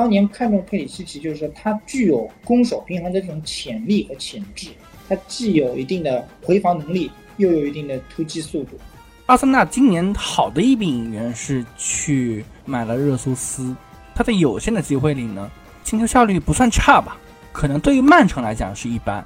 [0.00, 4.68] 当年看中佩里西奇，就是说他具有攻守平衡的这种潜力和潜质，
[5.06, 8.78] 他既有一定的回防能力，又有一定的突击速度。
[9.26, 13.76] 阿森纳今年好的一笔引援是去买了热苏斯，
[14.14, 15.50] 他在有限的机会里呢，
[15.84, 17.18] 进球效率不算差吧？
[17.52, 19.22] 可能对于曼城来讲是一般，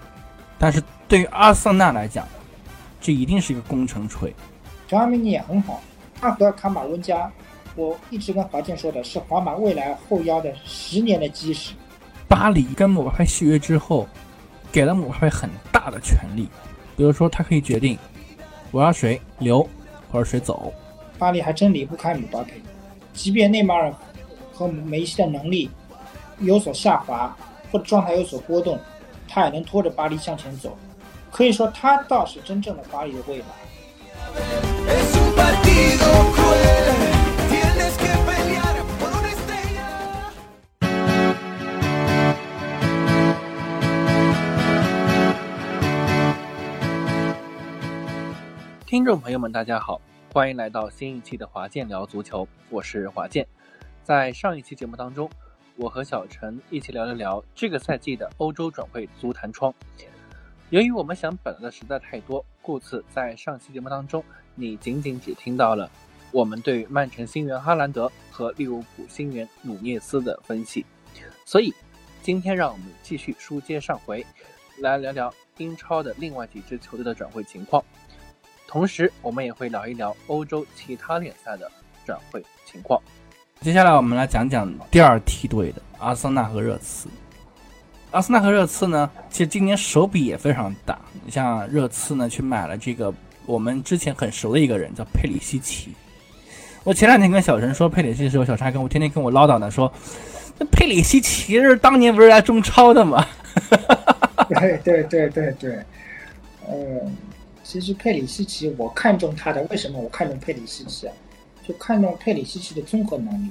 [0.58, 2.26] 但是对于阿森纳来讲，
[3.00, 4.34] 这一定是一个工程锤。
[4.88, 5.80] 乔阿米尼也很好，
[6.20, 7.30] 他和卡马温加。
[7.76, 11.74] 我一直跟华健说的是皇马未来后腰的十年的基石。
[12.28, 14.06] 巴黎跟姆巴佩续约之后，
[14.70, 16.48] 给了姆巴佩很大的权利，
[16.96, 17.98] 比如说他可以决定
[18.70, 19.68] 我要谁留
[20.10, 20.72] 或者谁走。
[21.18, 22.62] 巴黎还真离不开姆巴佩，
[23.12, 23.92] 即便内马尔
[24.52, 25.68] 和梅西的能力
[26.40, 27.36] 有所下滑
[27.72, 28.78] 或者状态有所波动，
[29.28, 30.76] 他也能拖着巴黎向前走。
[31.32, 33.46] 可以说他倒是真正的巴黎的未来。
[48.94, 50.00] 听众朋友们，大家好，
[50.32, 53.44] 欢迎来到新一期的华健聊足球，我是华健。
[54.04, 55.28] 在上一期节目当中，
[55.74, 59.74] 我和小陈一起聊了聊这个赛季的欧洲转会足坛窗。
[60.70, 64.22] 由于我们想本的实在太多，故此在上期节目当中，
[64.54, 65.90] 你仅仅只听到了
[66.30, 70.86] 我们对曼城新援哈兰德和利物浦新援努涅斯的分析。
[71.44, 71.74] 所以
[72.22, 74.24] 今天让我们继续书接上回，
[74.78, 77.84] 来聊聊英超的另外几支球队的转会情况。
[78.74, 81.70] 同时，我们也会聊一聊欧洲其他联赛的
[82.04, 83.00] 转会情况。
[83.60, 87.08] 接下来，我们来讲讲第二梯队的阿森纳和热刺。
[88.10, 90.98] 阿森纳和热刺呢，其实今年手笔也非常大。
[91.24, 93.14] 你像热刺呢，去买了这个
[93.46, 95.94] 我们之前很熟的一个人，叫佩里西奇。
[96.82, 99.90] 我前两天跟小陈说佩里西奇的时候，小陈还跟我天天跟我唠叨呢，说
[100.58, 103.24] 那佩里西奇是当年不是来中超的吗？
[104.48, 105.78] 对对对对对，
[106.68, 107.16] 嗯。
[107.64, 111.14] 其实佩里西奇，我看中他的，为什么我看中佩里西奇啊？
[111.66, 113.48] 就看中佩里西奇的综合能力，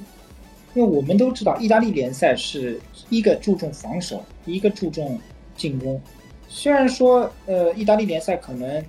[0.76, 2.80] 因为我们都知道，意大利联赛是
[3.10, 5.20] 一个注重防守，一个注重
[5.58, 6.00] 进攻。
[6.48, 8.86] 虽然说，呃，意大利联赛可能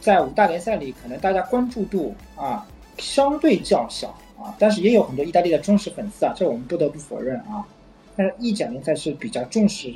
[0.00, 4.08] 在五大联赛里，可能大家关注度啊相对较小
[4.38, 7.66] 啊，但是也有很多意大利的忠实粉丝啊，这我们不得不否认啊。
[8.14, 9.90] 但是意甲联赛是比较重视，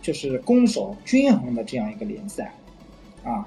[0.00, 2.50] 就是攻守均衡的这样一个联赛
[3.22, 3.46] 啊。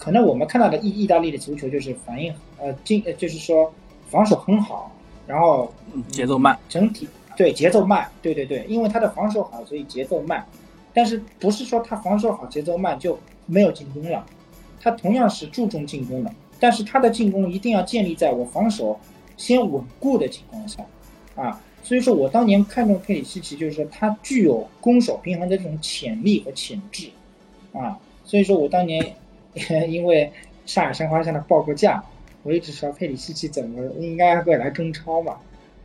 [0.00, 3.70] 可能我们看到的意意大利的足球就是反应呃进呃就是说
[4.08, 4.90] 防守很好，
[5.26, 5.70] 然后
[6.08, 7.06] 节奏慢，整体
[7.36, 10.42] 对节奏慢，对对对，因为他的防守好，所以节奏慢。
[10.94, 14.24] 但是不是说他防守好节奏慢就没有进攻了？
[14.80, 18.98] 他同样是注重进攻的，但是他的进攻一定要建立在我防守
[19.36, 20.82] 先稳固的情况下
[21.36, 21.60] 啊。
[21.82, 27.10] 所以说我当年看中佩里西奇，就是说他具有攻守平衡的这种潜力和潜质
[27.74, 27.98] 啊。
[28.24, 29.14] 所以说我当年。
[29.88, 30.32] 因为
[30.66, 32.02] 上海申花向他报过价，
[32.42, 35.36] 我一直说佩里西奇怎么应该会来中超嘛，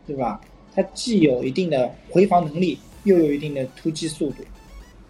[0.06, 0.40] 对吧？
[0.76, 4.44] 他既有一定的回防能力，又有一定的突击速度，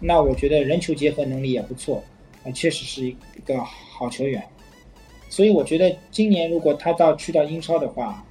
[0.00, 2.02] 那我觉得人球结合能力也不错，
[2.44, 4.42] 啊，确实是一个好球员。
[5.28, 8.24] 所以我觉得今年如果他到去到英超的话，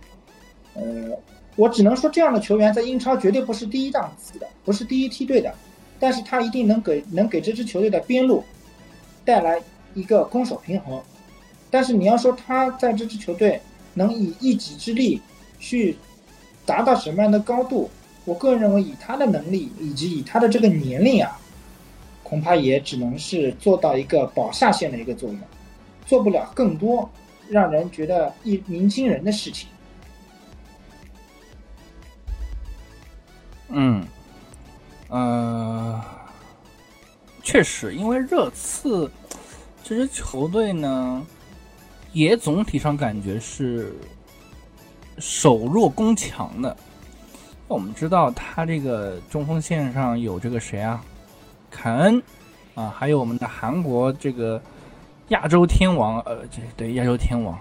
[0.73, 1.11] 呃，
[1.55, 5.53] 我只能说这样的球员在英超绝对不是第一档次的，不是第一梯队的，
[5.99, 8.43] 但是他一定能给能给这支球队的边路
[9.23, 9.61] 带来。
[9.95, 11.01] 一个攻守平衡，
[11.72, 13.59] 但是你要说他在这支球队
[13.95, 15.19] 能以一己之力
[15.57, 15.97] 去
[16.66, 17.89] 达到什么样的高度，
[18.25, 21.39] 我个人认为以他的能力以及以他的这个年龄啊，
[22.23, 25.39] 恐怕也只能是做到一个保下线的一个作用，
[26.05, 27.09] 做不了更多
[27.50, 29.69] 让人觉得一鸣惊人的事情。
[33.69, 34.05] 嗯，
[35.07, 36.03] 呃，
[37.41, 39.09] 确实，因为热刺。
[39.88, 41.23] 这支球队呢，
[42.12, 43.96] 也总体上感觉是
[45.19, 46.76] 守弱攻强的。
[47.67, 50.99] 我们知道他这个中锋线上有这个谁啊，
[51.70, 52.20] 凯恩
[52.73, 54.59] 啊，还有我们的韩国这个
[55.28, 57.55] 亚洲天王，呃，这对亚洲天王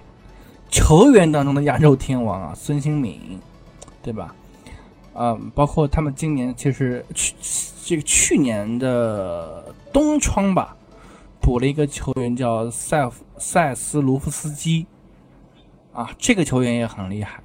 [0.70, 3.38] 球员当中的亚洲天王啊，孙兴敏，
[4.02, 4.34] 对吧？
[5.12, 7.34] 啊，包括他们今年其实去
[7.84, 10.74] 这个去年的冬窗吧。
[11.44, 14.86] 补了一个球员叫塞塞斯卢夫斯基，
[15.92, 17.42] 啊，这个球员也很厉害，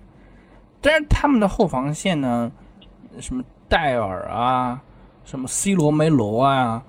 [0.80, 2.50] 但是他们的后防线呢，
[3.20, 4.82] 什么戴尔啊，
[5.26, 6.82] 什么 C 罗梅罗啊，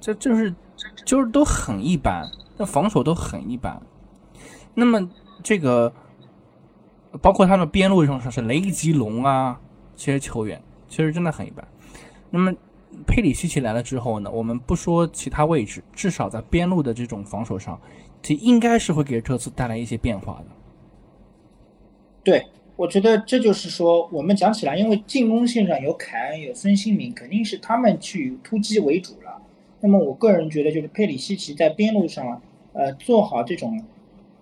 [0.00, 0.54] 这就是
[1.04, 3.82] 就是都很一般，那防守都很一般。
[4.74, 5.10] 那么
[5.42, 5.92] 这个
[7.20, 9.58] 包括他们边路上是雷吉隆啊，
[9.96, 11.66] 这些球员其实真的很一般。
[12.30, 12.54] 那么
[13.06, 17.80] 佩里西奇来了之后呢，我们不说其他位置，至少在边路的这种防守上，
[18.22, 20.46] 这应该是会给热刺带来一些变化的。
[22.24, 29.40] 对，我觉得这就是说，我们讲起来，因为进攻线上有凯恩、有孙兴民，肯定是他们去突击为主了。
[29.80, 32.40] 那么我个人觉得，就是佩里西奇在边路上，
[32.72, 33.84] 呃，做好这种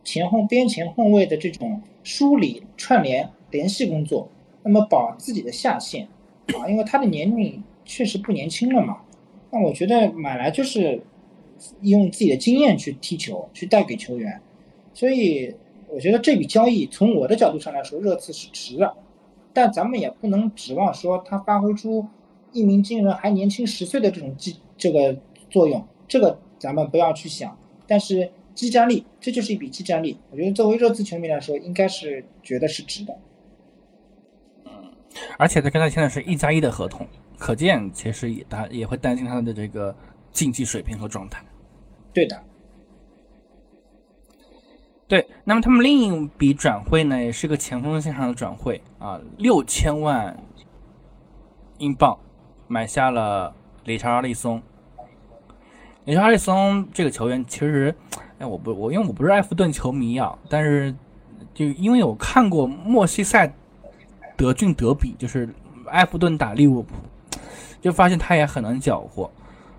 [0.05, 4.29] 前后边前后卫的这种梳理、串联、联系工作，
[4.62, 6.06] 那么保自己的下限
[6.58, 8.98] 啊，因为他的年龄确实不年轻了嘛。
[9.50, 11.02] 那我觉得买来就是
[11.82, 14.40] 用自己的经验去踢球，去带给球员，
[14.92, 15.54] 所以。
[15.86, 18.96] 我觉得这笔交易从我的角度上来说，热刺是值的，
[19.52, 22.04] 但咱们也不能指望说他发挥出
[22.50, 25.16] 一鸣惊人还年轻十岁的这种激这个
[25.48, 27.56] 作用，这个咱们不要去想。
[27.87, 30.19] 但是激战力，这就是一笔激战力。
[30.32, 33.16] 我觉得作为热刺球迷来说，应该是觉得是值的。
[34.64, 34.72] 嗯，
[35.38, 37.06] 而且他跟他签的是一加一的合同，
[37.38, 39.94] 可见其实也担也会担心他的这个
[40.31, 41.44] 竞技水平和状态。
[42.12, 42.42] 对的。
[45.06, 50.34] 对，那么他们另一笔转会呢，也是个前锋线上的转会啊，六千万
[51.76, 52.19] 英镑
[52.66, 53.54] 买下了
[53.84, 54.62] 理查利松。
[56.06, 57.94] 理查利松这个球员其实，
[58.38, 60.94] 哎，我不我因为我不是埃弗顿球迷啊，但是
[61.52, 63.52] 就因为我看过莫西塞
[64.37, 65.48] 德郡德比，就是
[65.88, 66.94] 埃弗顿打利物浦，
[67.84, 69.31] 就发现他也很能搅和，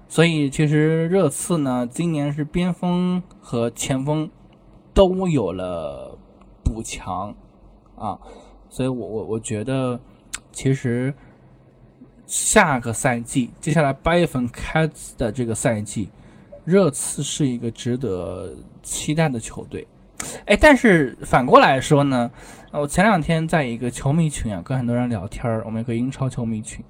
[0.07, 4.30] 所以其实热刺呢，今年是边锋和前锋。
[4.94, 6.18] 都有了
[6.63, 7.36] 补强
[7.98, 8.18] 啊，
[8.69, 10.00] 所以我我我觉得，
[10.54, 11.13] 其实
[12.25, 16.08] 下个赛季，接下来八月份开的这个赛季，
[16.63, 19.86] 热刺是一个值得期待的球队。
[20.46, 22.31] 哎，但是反过来说呢，
[22.72, 26.81] 我前两天在一个球迷群啊，跟很多人聊天我们有个英超球迷群，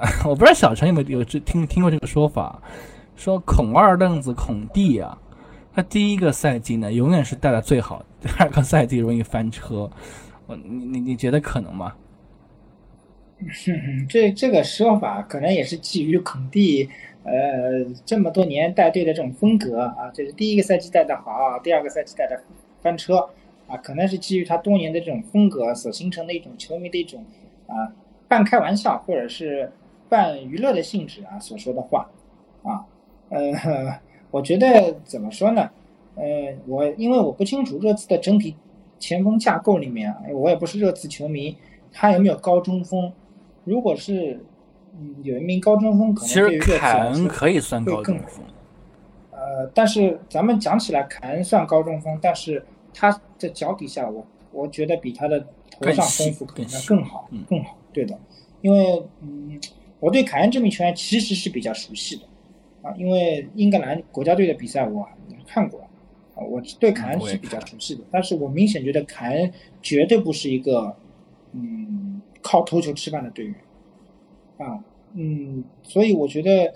[0.24, 2.60] 我不知道小陈有没有有听听过这个说法，
[3.16, 5.18] 说孔二愣子孔蒂啊。
[5.74, 9.90] 他第一个赛季呢，永远是带的最好；第二个赛季容易翻车。
[10.46, 11.94] 我你你你觉得可能吗？
[14.08, 16.88] 这这个说法可能也是基于孔蒂
[17.22, 22.40] 呃这么多年带队的这种风格啊，就是第一个赛季带的好，第二个赛季带的
[22.80, 23.28] 翻车
[23.66, 27.22] 啊，可能是基于他多年的这种风格所形成的一种球迷的一种
[27.66, 27.92] 啊
[28.26, 29.70] 半开玩笑或者是
[30.08, 32.08] 半娱乐的性质啊所说的话
[32.62, 32.84] 啊
[33.30, 34.00] 呃。
[34.32, 35.70] 我觉得怎么说呢？
[36.16, 36.24] 呃，
[36.66, 38.54] 我因为我不清楚热刺的整体
[38.98, 41.56] 前锋架构里面，我也不是热刺球迷，
[41.92, 43.10] 他有没有高中锋？
[43.64, 44.44] 如果是
[44.98, 48.44] 嗯有一名高中锋，可能对于凯恩可以算高中锋。
[49.30, 52.62] 呃，但是咱们讲起来，凯恩算高中锋，但是
[52.92, 57.78] 他的脚底下，我我觉得比他的头上功夫可能更好，更好。
[57.92, 58.18] 对的，
[58.60, 59.58] 因为嗯，
[60.00, 62.22] 我对凯恩这名球员其实是比较熟悉的。
[62.82, 65.04] 啊，因为英格兰国家队的比赛我
[65.44, 65.80] 看过，
[66.36, 69.52] 啊，我对凯恩是比较熟悉的，但是我明显觉得凯恩
[69.82, 70.94] 绝对不是一个，
[71.52, 73.54] 嗯，靠头球吃饭的队员，
[74.58, 74.84] 啊，
[75.14, 76.72] 嗯，所以我觉得，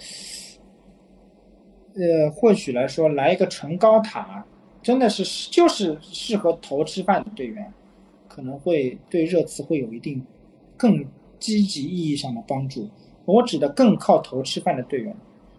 [1.95, 4.45] 呃，或许来说来一个纯高塔，
[4.83, 7.73] 真的是就是适合头吃饭的队员，
[8.27, 10.27] 可能会对热刺会有一定
[10.77, 11.05] 更
[11.39, 12.89] 积极意义上的帮助。
[13.25, 15.15] 我指的更靠头吃饭的队员。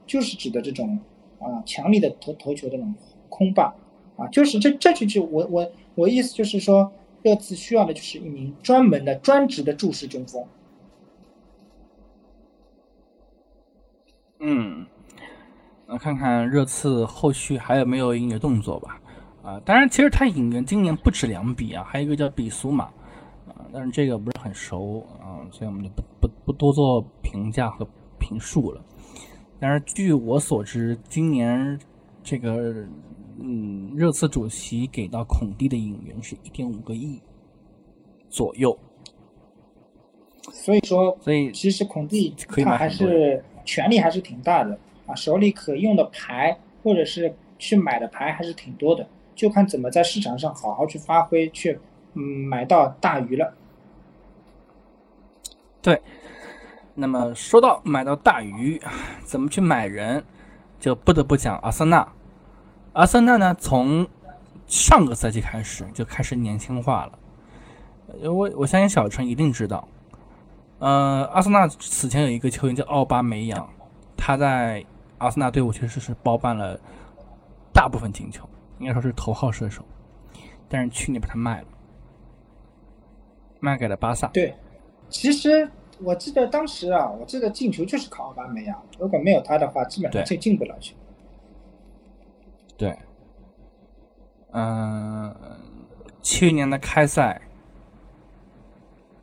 [0.08, 1.00] 就是指的这种
[1.40, 2.94] 啊强力的投投球的那种
[3.30, 3.74] 空霸
[4.18, 6.92] 啊，就是这这就就我我我意思就是说，
[7.22, 10.44] 热刺需要的就是一名专门的专职的注视中锋。
[14.40, 14.86] 嗯，
[15.88, 19.00] 那看看热刺后续还有没有引援动作吧。
[19.42, 22.90] 啊，当然，其实他引援今年不止两笔啊，还有一个叫比苏马，
[23.72, 27.88] 但是这个不是很熟啊，所以我们就不不不多做评价和
[28.20, 28.82] 评述了。
[29.60, 31.80] 但是据我所知，今年
[32.24, 32.86] 这个
[33.40, 37.22] 嗯，热刺主席给到孔蒂的引援是一点五个亿
[38.30, 38.78] 左右。
[40.52, 51.78] 所以说，所以其实孔蒂他还是权力还是挺大的啊，手里可用的牌或者是去买的牌还是挺多的，就看怎么在市场上好好去发挥，去
[52.14, 53.54] 嗯买到大鱼了。
[55.82, 56.02] 对。
[56.94, 58.80] 那么说到买到大鱼，
[59.24, 60.24] 怎么去买人，
[60.78, 62.06] 就不得不讲阿森纳。
[62.92, 64.06] 阿森纳呢，从
[64.68, 67.18] 上个赛季开始就开始年轻化了。
[68.30, 69.88] 我我相信小陈一定知道，
[70.80, 73.70] 呃，阿森纳此前有一个球员叫奥巴梅扬，
[74.18, 74.86] 他在
[75.18, 76.78] 阿森纳队伍确实是包办了
[77.74, 78.48] 大部分进球，
[78.80, 79.82] 应该说是头号射手。
[80.68, 81.68] 但是去年把他卖了，
[83.62, 84.28] 卖给了巴萨。
[84.28, 84.54] 对。
[85.10, 90.96] 其实我记得当时啊，我记得进球就是靠奥巴梅扬，如果没有他的话，基本上对就进不了球。
[92.78, 92.98] 对，
[94.54, 95.36] 嗯，
[96.22, 97.42] 去年的开赛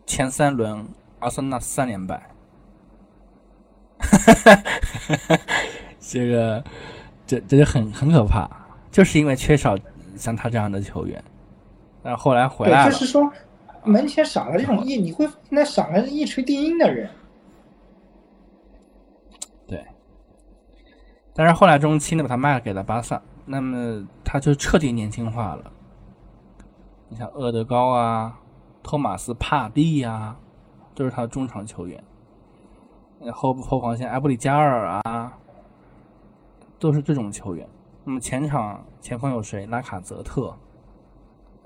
[0.05, 0.87] 前三轮，
[1.21, 2.23] 阿森纳三连败，
[5.99, 6.63] 这个
[7.27, 8.49] 这这就很很可怕，
[8.93, 9.75] 就是因为缺少
[10.17, 11.25] 像他这样的球员，
[12.03, 13.33] 但后来回来对，了，就是说
[13.85, 17.11] 门前少了这种一，你会那少了一锤定音的人。
[19.67, 19.87] 对，
[21.35, 25.73] 但是后来中期呢，把他卖给了巴萨，那么他就彻底年轻化了。
[27.09, 28.39] 你像厄德高啊、
[28.83, 30.37] 托马斯帕蒂呀、
[30.95, 32.03] 都是他的中场球员。
[33.21, 35.39] 呃后后防线埃布里加尔啊，
[36.79, 37.69] 都是这种球员。
[38.05, 39.67] 那么前场前锋有谁？
[39.67, 40.57] 拉卡泽特、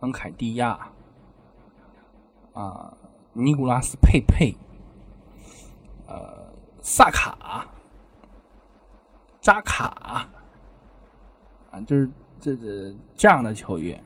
[0.00, 0.91] 恩凯蒂亚
[2.52, 2.96] 啊、
[3.32, 4.54] 尼古拉斯佩佩、
[6.06, 7.66] 呃萨卡、
[9.40, 10.28] 扎卡
[11.70, 14.02] 啊，就是这这这样的球员。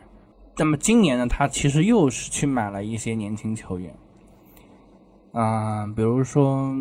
[0.56, 3.94] 那么今年呢，他其实又是去买了一些年轻球员，
[5.32, 6.74] 啊、比如说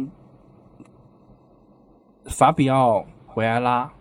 [2.25, 3.05] 法比奥
[3.35, 3.91] 维埃拉。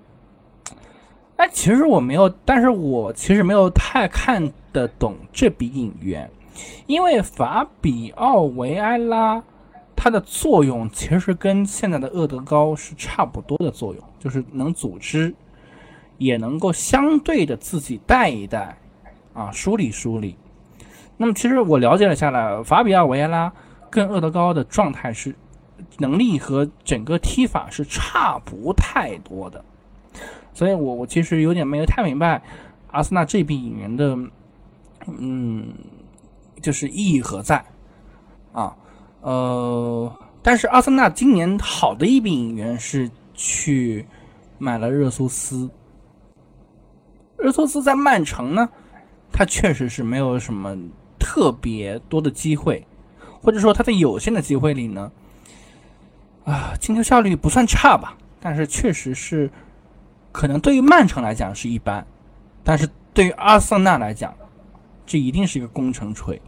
[1.37, 6.31] 哎，其实我没有，但是我其实没有太看得懂这笔引援，
[6.87, 9.43] 因为法比奥维埃拉
[9.97, 15.35] 它的作用其实跟现在的厄德高是差不多的作用，就是能组织，
[16.19, 18.77] 也能够相对的自己带一带，
[19.33, 20.37] 啊，梳理梳理。
[21.17, 23.53] 那么其实我了解了下来，法比奥维埃拉
[23.89, 25.35] 跟厄德高的状态是
[25.99, 29.65] 能力和整个踢法是差不太多的，
[30.53, 32.43] 所以我我其实有点没有太明白
[32.91, 34.19] 阿森纳这笔引援的，
[35.07, 35.69] 嗯，
[36.65, 37.63] 就是意义何在
[38.55, 38.75] 啊？
[39.21, 40.11] 呃，
[40.43, 44.07] 但是阿森纳今年好的一笔引援是去
[44.57, 45.71] 买了热苏斯。
[47.37, 48.67] 热苏斯在曼城呢，
[49.31, 50.75] 他确实是没有什么
[51.19, 52.87] 特别多的机会，
[53.43, 55.13] 或者说他在有限的机会里呢，
[56.47, 59.51] 啊，进球效率不算差吧，但是确实是
[60.33, 62.07] 可能对于曼城来讲是一般，
[62.63, 64.35] 但是对于阿森纳来讲，
[65.05, 66.41] 这一定是一个工程锤。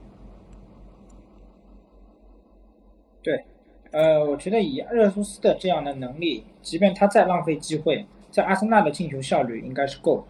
[3.22, 3.44] 对，
[3.92, 10.24] 呃，我觉得以热苏斯的这样的能力，即便他再浪费机会，在阿森纳的进球效率应该是够的。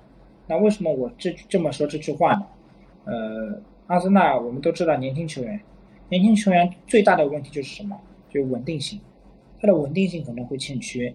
[0.49, 2.47] 那为什么我这这么说这句话呢？
[3.05, 5.61] 呃，阿森纳我们都知道年轻球员，
[6.09, 7.99] 年轻球员最大的问题就是什么？
[8.29, 9.01] 就是稳定性，
[9.61, 11.13] 他的稳定性可能会欠缺。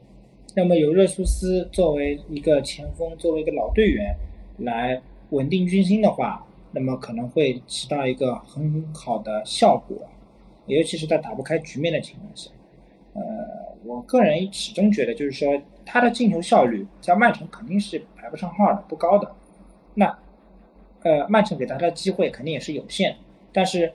[0.55, 4.15] 那么有热苏斯作为一个前锋，作为一个老队员
[4.57, 9.97] 来稳定军心的话，那么可能会起到一个很好的效果。
[10.67, 12.49] 尤其是在打不开局面的情况下，
[13.13, 13.21] 呃，
[13.83, 19.29] 我个人始终觉得，就是说他的进球效率在曼城肯定是排不上号的，不高的。
[19.95, 20.17] 那，
[21.03, 23.17] 呃，曼城给他的机会肯定也是有限，
[23.51, 23.91] 但是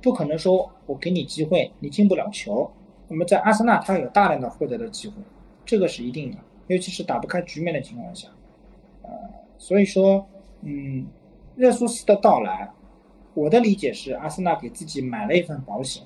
[0.00, 2.70] 不可能说我给你机会，你进不了球。
[3.08, 5.14] 那么在阿森纳，他有大量的获得的机会，
[5.64, 6.36] 这个是一定的，
[6.68, 8.28] 尤其是打不开局面的情况下，
[9.02, 9.10] 呃，
[9.58, 10.24] 所以说，
[10.60, 11.06] 嗯，
[11.56, 12.70] 热苏斯的到来。
[13.34, 16.04] 我的理解是，阿森纳给自己买了一份保险，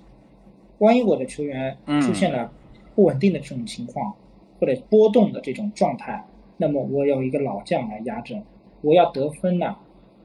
[0.79, 2.51] 万一我的球员出现了
[2.95, 4.15] 不稳定的这种情况，
[4.59, 8.43] 或者波动的这种状态，那么我有一个老将来压阵，
[8.81, 9.77] 我要得分呢。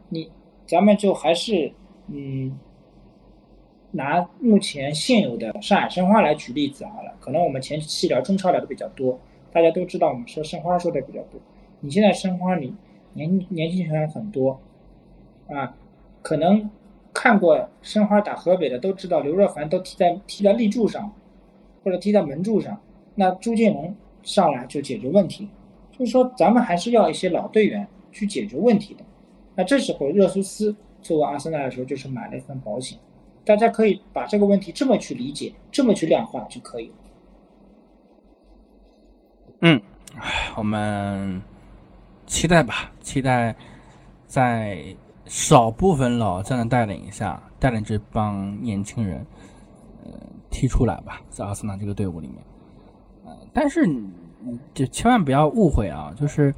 [0.08, 0.32] 你
[0.66, 1.74] 咱们就还是
[2.08, 2.58] 嗯，
[3.92, 7.14] 拿目前现有的上海申花来举例子好了。
[7.20, 9.20] 可能我们前期聊中超聊的比较多，
[9.52, 11.42] 大家都知道我们说申花说的比较多。
[11.82, 12.74] 你现在申花你
[13.14, 14.62] 年年轻球员很多
[15.50, 15.76] 啊，
[16.22, 16.70] 可能。
[17.14, 21.14] 看过申花打河北的都知道，刘若凡都踢在踢在立柱上，
[21.84, 22.82] 或者踢在门柱上，
[23.16, 25.48] 那朱建龙上来就解决问题。
[25.92, 29.04] 就是说，咱们还是要一些老队员去解决问题的。
[29.54, 32.98] 那这时候，热苏斯作为阿森纳来说，就是买了一份保险。
[33.46, 36.96] 大家可以把这个问题这么去理解，这么去量化就可以了。
[39.62, 39.82] 嗯，
[40.58, 41.40] 我们
[42.26, 43.56] 期待吧，期待
[44.26, 44.84] 在。
[45.26, 49.26] 少部分老将的带领下，带领这帮年轻人，
[50.04, 50.12] 呃，
[50.50, 52.38] 踢出来吧，在阿森纳这个队伍里面，
[53.26, 53.88] 呃，但是
[54.74, 56.54] 就千万不要误会啊，就是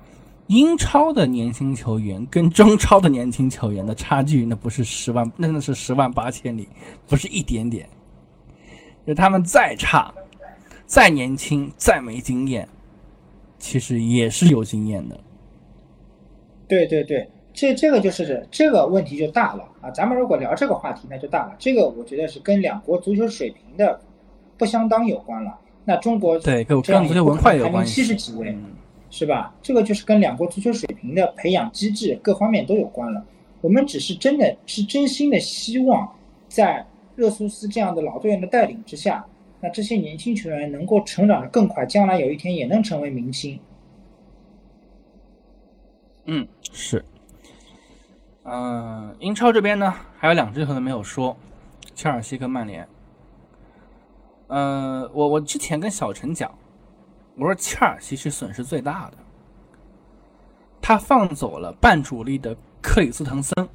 [0.48, 6.68] 英超的年轻球员跟中超的年轻球员的差距，那不是十万，那那是十万八千里，
[7.08, 7.88] 不是一点点。
[9.06, 10.12] 就他们再差，
[10.88, 12.68] 再年轻，再没经验，
[13.60, 15.20] 其实也是有经验的。
[16.68, 17.30] 对对对。
[17.56, 19.90] 这这个就是这个问题就大了啊！
[19.90, 21.56] 咱们如果聊这个话题，那就大了。
[21.58, 24.00] 这个我觉得是跟两国足球水平的
[24.58, 25.58] 不相当有关了。
[25.86, 28.66] 那中国对跟这样足球文化有关系，七十几位，嗯
[29.10, 29.56] 是吧？
[29.62, 33.24] 这个就是跟两国足球水平的培养机制各方面都有关了。
[33.62, 36.14] 我们只是真的是真心的希望，
[36.50, 36.86] 在
[37.16, 39.26] 热苏斯这样的老队员的带领之下，
[39.62, 43.58] 那这些年轻球员能够成长的更快，将来有一天也能成为明星。
[46.26, 47.06] 嗯，是。
[48.48, 51.36] 嗯，英超这边呢，还有两支球队没有说，
[51.96, 52.88] 切尔西跟曼联。
[54.50, 56.54] 嗯，我我之前跟小陈讲，
[57.38, 59.18] 我说切尔西是损失最大的，
[60.80, 63.68] 他放走了半主力的克里斯滕森，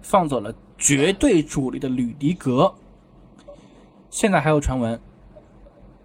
[0.00, 2.74] 放走了绝对主力的吕迪格，
[4.08, 4.98] 现在还有传闻，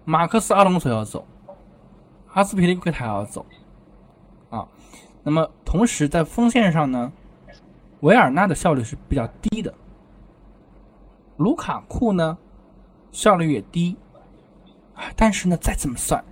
[0.04, 1.26] 马克思阿隆索要走，
[2.34, 3.46] 阿斯皮利奎塔要走，
[4.50, 4.68] 啊，
[5.22, 7.10] 那么同时在锋线上呢？
[8.04, 9.72] 维尔纳的效率是比较低的，
[11.38, 12.36] 卢卡库呢
[13.10, 13.96] 效率也低，
[15.16, 16.22] 但是呢再怎么算，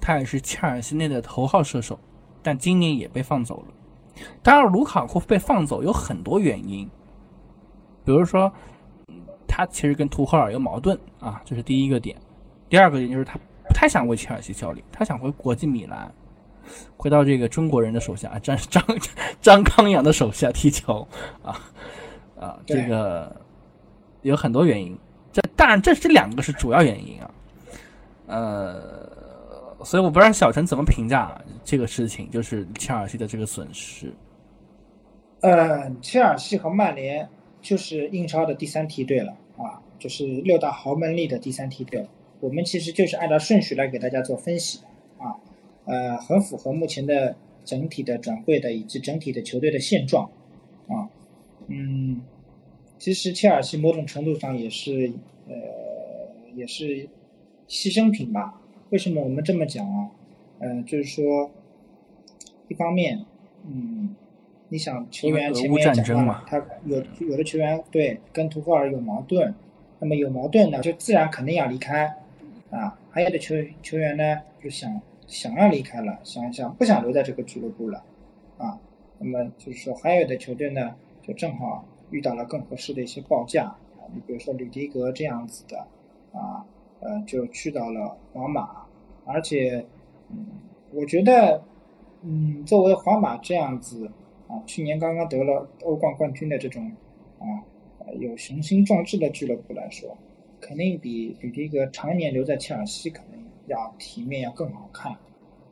[0.00, 1.98] 他也是切尔西内的头号射手，
[2.42, 4.24] 但今年也被放走了。
[4.42, 6.88] 当然，卢卡库被放走有很多原因，
[8.02, 8.50] 比如说
[9.46, 12.16] 他其实跟图赫尔有矛盾啊，这是第一个点。
[12.70, 16.10] 第二个点就是他不太想为切尔西效力，他想回国际米兰。
[16.96, 18.84] 回到这个中国人的手下，张张
[19.40, 21.06] 张康阳的手下踢球
[21.42, 21.58] 啊
[22.38, 23.34] 啊，这个
[24.22, 24.96] 有很多原因，
[25.32, 27.30] 这当然这这两个是主要原因啊，
[28.26, 34.12] 呃，所以我不知道小陈怎么评价这个事情，就是切尔西的这个损失。
[35.40, 37.28] 呃，切尔西和曼联
[37.62, 42.06] 就是英超的第三梯队了啊，就是六大豪门里的第三梯队。
[42.40, 45.36] 我们其实就是按照顺序来给大家做分析的啊。
[45.86, 47.34] 呃，很符合目前的
[47.64, 50.30] 整体的转会的以及整体的球队的现状，
[50.86, 51.08] 啊，
[51.66, 52.20] 嗯，
[52.98, 55.12] 其实切尔西某种程度上也是
[55.48, 55.54] 呃
[56.54, 57.08] 也是
[57.68, 58.60] 牺牲品吧？
[58.90, 60.10] 为什么我们这么讲啊？
[60.58, 61.50] 嗯，就是说，
[62.68, 63.24] 一方面，
[63.66, 64.14] 嗯，
[64.68, 69.54] 你想球员前面讲了，他有有的球员对跟图赫尔有矛盾，
[69.98, 72.16] 那么有矛盾呢，就自然肯定要离开
[72.70, 72.98] 啊。
[73.10, 75.00] 还有的球球员呢，就想。
[75.30, 78.02] 想要离开了，想一想不想留在这个俱乐部了，
[78.58, 78.80] 啊，
[79.20, 85.86] 那么就是说还有的球队呢，就正好遇到了更合适的一些报价啊，你比如说吕迪格这样子的，
[86.32, 86.66] 啊，
[86.98, 88.84] 呃，就去到了皇马，
[89.24, 89.86] 而且，
[90.30, 90.46] 嗯，
[90.92, 91.62] 我觉得，
[92.22, 94.10] 嗯，作为皇马这样子
[94.48, 96.90] 啊，去年刚刚得了欧冠冠军的这种
[97.38, 97.46] 啊，
[98.18, 100.18] 有雄心壮志的俱乐部来说，
[100.60, 103.40] 肯定比吕迪格常年留在切尔西可能。
[103.70, 105.12] 要体面要更好看，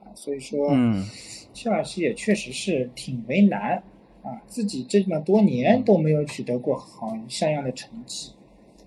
[0.00, 1.04] 啊，所以说，嗯，
[1.52, 3.82] 切尔西也确实是挺为难，
[4.22, 8.32] 啊，自己这么多年都没有取得过好像样的成绩，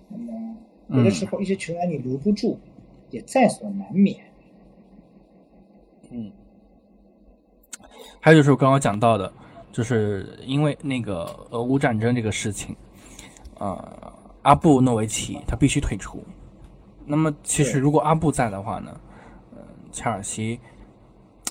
[0.08, 0.56] 那么
[0.88, 2.58] 有的时候一些球员你留不住，
[3.10, 4.18] 也在所难免。
[6.10, 6.32] 嗯，
[8.18, 9.32] 还有就是我刚刚讲到的，
[9.72, 12.74] 就是因为那个俄乌战争这个事情，
[13.58, 16.22] 呃，阿布诺维奇他必须退出。
[17.04, 19.00] 那么，其实如果阿布在的话呢，
[19.52, 19.58] 嗯，
[19.90, 20.60] 切尔西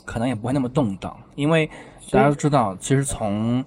[0.06, 1.70] 可能也不会那么动荡，因为
[2.10, 3.64] 大家都知道，其实从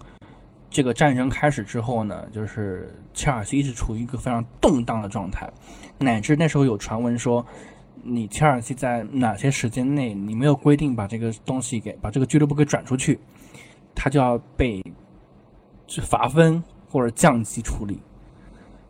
[0.70, 5.48] 这个战争开始之后呢，就是切尔西一直处于一个非常动荡的状态，
[5.98, 7.44] 乃至那时候有传闻说，
[8.02, 13.18] 你切尔西在哪些时间内你没有规定把这个东西给把这个俱乐部给转出去，
[13.94, 14.82] 他就要被
[16.02, 18.00] 罚分或者降级处理，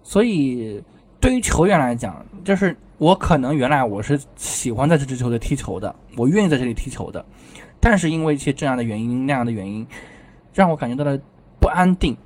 [0.03, 0.83] 所以。
[1.21, 7.23] 对于球员来讲，就是我可能原来我是喜欢在这支球队踢球的，我愿意在这里踢球的，
[7.79, 9.87] 但是因为一些这样的原因、那样的原因，
[10.55, 11.21] 让我感觉到了
[11.61, 12.17] 不安定、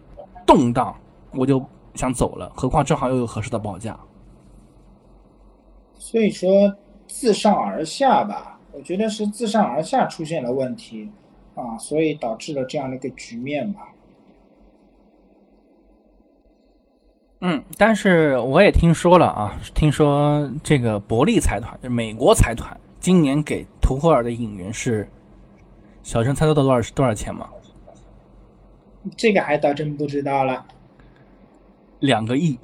[0.46, 0.94] 动荡，
[1.32, 1.60] 我就
[1.94, 2.52] 想走了。
[2.54, 3.98] 何况正好又有合适的报价，
[5.96, 6.72] 所以说
[7.08, 11.10] 自上而下吧，我觉得是自上而下出现了问题
[11.56, 13.80] 啊，所以导致了这样的一个局面吧。
[17.40, 25.08] 嗯，但是我也听说了啊，听说这个伯利财团，就美国财团，今年给图赫尔的引援是，
[26.02, 27.48] 小陈猜到的多少是多少钱吗？
[29.16, 30.66] 这个还倒真不知道了。
[32.00, 32.58] 两个亿。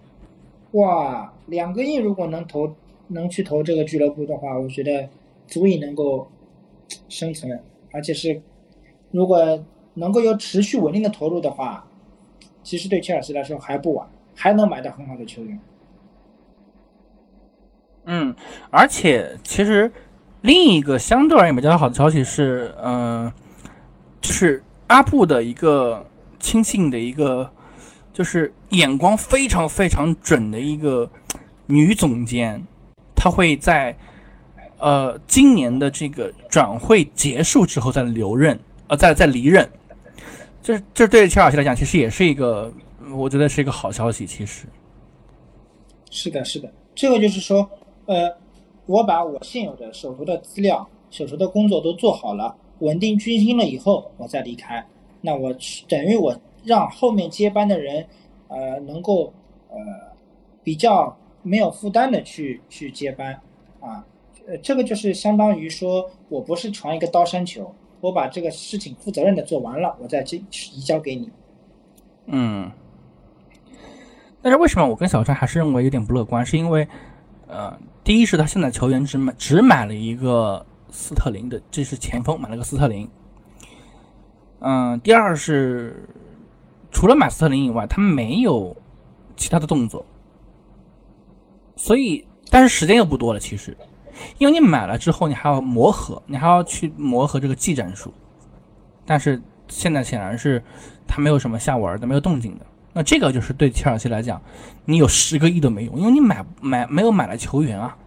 [0.73, 2.75] 哇，两个亿如果能投，
[3.07, 5.09] 能去投这个俱乐部的话，我觉得
[5.47, 6.29] 足以能够
[7.09, 8.43] 生存，而且是
[9.13, 11.87] 如果能够有持续稳定的投入的话，
[12.65, 14.09] 其实对切尔西来说还不晚。
[14.35, 15.59] 还能买到很好的球员，
[18.07, 18.35] 嗯，
[18.71, 19.91] 而且其实
[20.43, 23.33] 另一个相对而言比较好的消息是，嗯，
[24.21, 26.05] 就是阿布的一个
[26.39, 27.51] 亲信的一个，
[28.13, 31.11] 就是眼光非常非常准的一个
[31.67, 32.63] 女总监，
[33.15, 33.97] 她会在
[34.79, 39.67] 呃今年的这个转会结束之后再留任，呃，再再离任。
[40.63, 42.73] 这这对切尔西来讲，其实也是一个，
[43.13, 44.27] 我觉得是一个好消息。
[44.27, 44.67] 其实，
[46.11, 47.69] 是的，是的，这个就是说，
[48.07, 48.37] 呃，
[48.87, 54.87] 我把我现有的手头的资料、手头的工作都做好了，稳定军心了以后，我再离开。
[55.21, 55.55] 那我
[55.89, 58.07] 等于我让后面接班的人，
[58.49, 59.33] 呃，能够
[59.71, 59.77] 呃
[60.63, 63.41] 比较没有负担的去去接班，
[63.81, 64.05] 啊，
[64.47, 67.75] 呃，这个就是相当于说我不是传一个刀山球。
[68.01, 70.37] 我把这个事情负责任的做完了，我再接
[70.75, 71.31] 移交给你。
[72.27, 72.71] 嗯，
[74.45, 76.45] 但是为什么我跟小川还是认为有点不乐观？
[76.45, 76.87] 是因为，
[77.47, 83.09] 呃，第一是他现在球员只买只买了一个斯特林的，这是前锋买了个斯特林。
[84.61, 86.07] 嗯，第二是
[86.91, 88.77] 除了买斯特林以外，他没有
[89.35, 90.05] 其他的动作，
[91.75, 93.75] 所以但是时间又不多了，其实。
[94.37, 98.13] 因为你买了之后，你还要磨合，你还要去磨合这个技战术，
[99.07, 100.63] 但是现在显然是
[101.09, 102.67] 他没有什么下文的，没有动静的。
[102.95, 104.41] 那这个就是对切尔西来讲，
[104.85, 107.99] 你有十个亿都没用，因为你买买没有买来球员啊。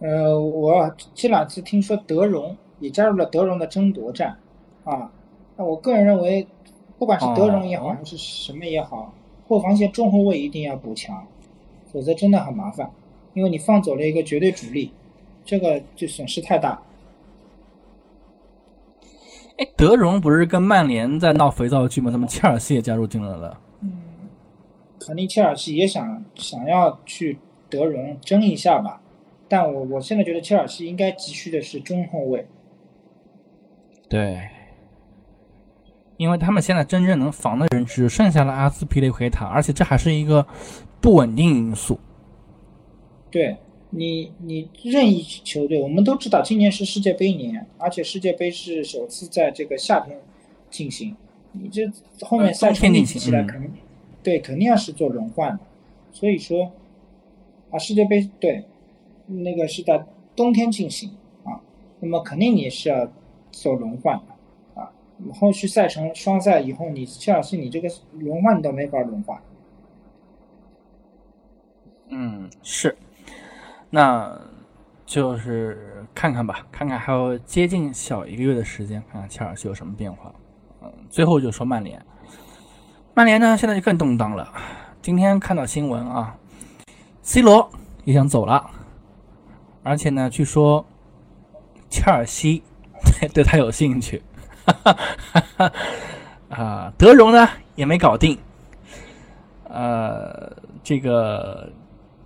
[0.00, 4.38] 呃，我这两次听说德容也加入了德容的争夺战
[4.84, 5.10] 啊，
[5.56, 6.46] 那我个人认为，
[6.98, 9.12] 不管是德容也好，还是什么也好，
[9.48, 11.26] 后防线中后卫一定要补强，
[11.90, 12.90] 否则真的很麻烦。
[13.32, 14.92] 因为你放走了一个绝对主力，
[15.44, 16.82] 这个就损失太大。
[19.60, 22.10] 哎，德容不是跟曼联在闹肥皂剧吗？
[22.10, 23.60] 怎么切尔西也加入进来了？
[23.82, 23.92] 嗯，
[24.98, 29.02] 肯定切尔西也想想要去德容争一下吧。
[29.48, 32.46] 但我我现在觉得切尔西应该急需的是中后卫。
[34.08, 34.48] 对，
[36.16, 40.46] 因为他们现在真正能防的人只剩下了阿斯皮雷奎塔，而且这还是一个
[41.02, 42.00] 不稳定因素。
[43.30, 43.56] 对
[43.90, 50.18] 你，你任意球队，我们都知道今年是世界杯年，而且世界杯是首次在这个夏天
[50.70, 51.16] 进行。
[51.52, 51.90] 你这
[52.24, 53.72] 后面赛程起来，肯定
[54.22, 55.60] 对，肯定要是做轮换的。
[56.12, 56.70] 所以说
[57.70, 58.64] 啊，世界杯对
[59.26, 61.10] 那个是在冬天进行
[61.42, 61.60] 啊，
[61.98, 63.10] 那么肯定你是要
[63.50, 64.92] 做轮换的啊。
[65.34, 69.42] 后续赛程双赛以后，你切尔西你这个轮换都没法轮换。
[72.10, 72.96] 嗯，是。
[73.90, 74.40] 那
[75.04, 80.32] 就是看看吧，看看还有接近小一个月的时间，看看切尔西有什么变化。
[80.80, 82.00] 嗯，最后就说曼联，
[83.14, 84.48] 曼联呢现在就更动荡了。
[85.02, 86.36] 今天看到新闻啊
[87.22, 87.68] ，C 罗
[88.04, 88.70] 也想走了，
[89.82, 90.86] 而且呢，据说
[91.88, 92.62] 切尔西
[93.34, 94.22] 对他有兴趣。
[94.64, 94.96] 哈哈
[95.32, 95.72] 哈哈
[96.50, 98.38] 啊，德容呢也没搞定。
[99.64, 101.72] 呃，这个。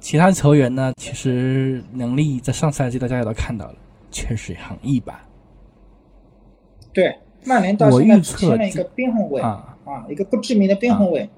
[0.04, 0.92] 其他球员呢？
[0.98, 3.74] 其实能力在上赛季大家也都看到了，
[4.10, 5.18] 确实很一般。
[6.92, 11.30] 对，曼联到现在只签了一个边后卫啊，啊，一个不知名的边后卫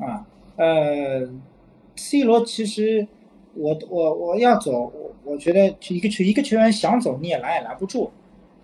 [0.00, 0.26] 啊。
[0.56, 1.30] 呃
[1.94, 3.06] ，C 罗其实
[3.54, 8.10] 我我我要走，我我觉得一个球一个球员想走你也拦也拦不住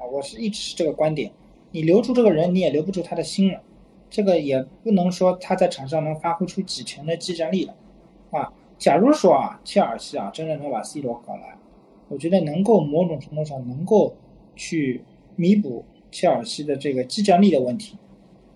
[0.00, 0.02] 啊。
[0.04, 1.30] 我是一直是这个观点，
[1.70, 3.60] 你留住这个人你也留不住他的心了，
[4.10, 7.74] 这个也不能说他在场上能发挥出几成的技战力了
[8.32, 8.52] 啊。
[8.76, 11.56] 假如说啊，切尔西啊，真的能把 C 罗搞来，
[12.08, 14.14] 我觉得能够某种程度上能够
[14.56, 15.02] 去
[15.36, 17.96] 弥补切尔西的这个技战力的问题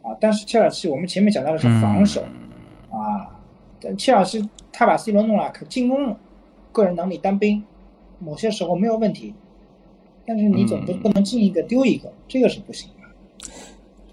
[0.03, 0.15] 啊。
[0.21, 2.23] 但是切尔西，我们前面讲到的是防守
[2.91, 3.41] 啊，
[3.81, 6.15] 但切尔西他把 C 罗弄了，可进攻
[6.73, 7.65] 个人能力单兵，
[8.19, 9.33] 某些时候没有问题，
[10.27, 13.47] 但是你总不不能进一个丢一个，这个是不行的。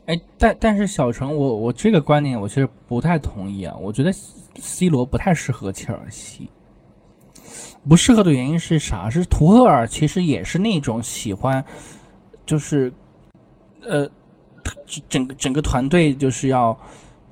[0.06, 4.14] 哎，但但是小陈，我我这个观点我其实不太同意啊，我觉得。
[4.60, 6.50] C 罗不太适合切尔西，
[7.88, 9.10] 不适合的原因是啥？
[9.10, 11.64] 是图赫尔其实也是那种喜欢，
[12.46, 12.92] 就是，
[13.82, 14.10] 呃，
[15.10, 16.78] 整个整个团队就是要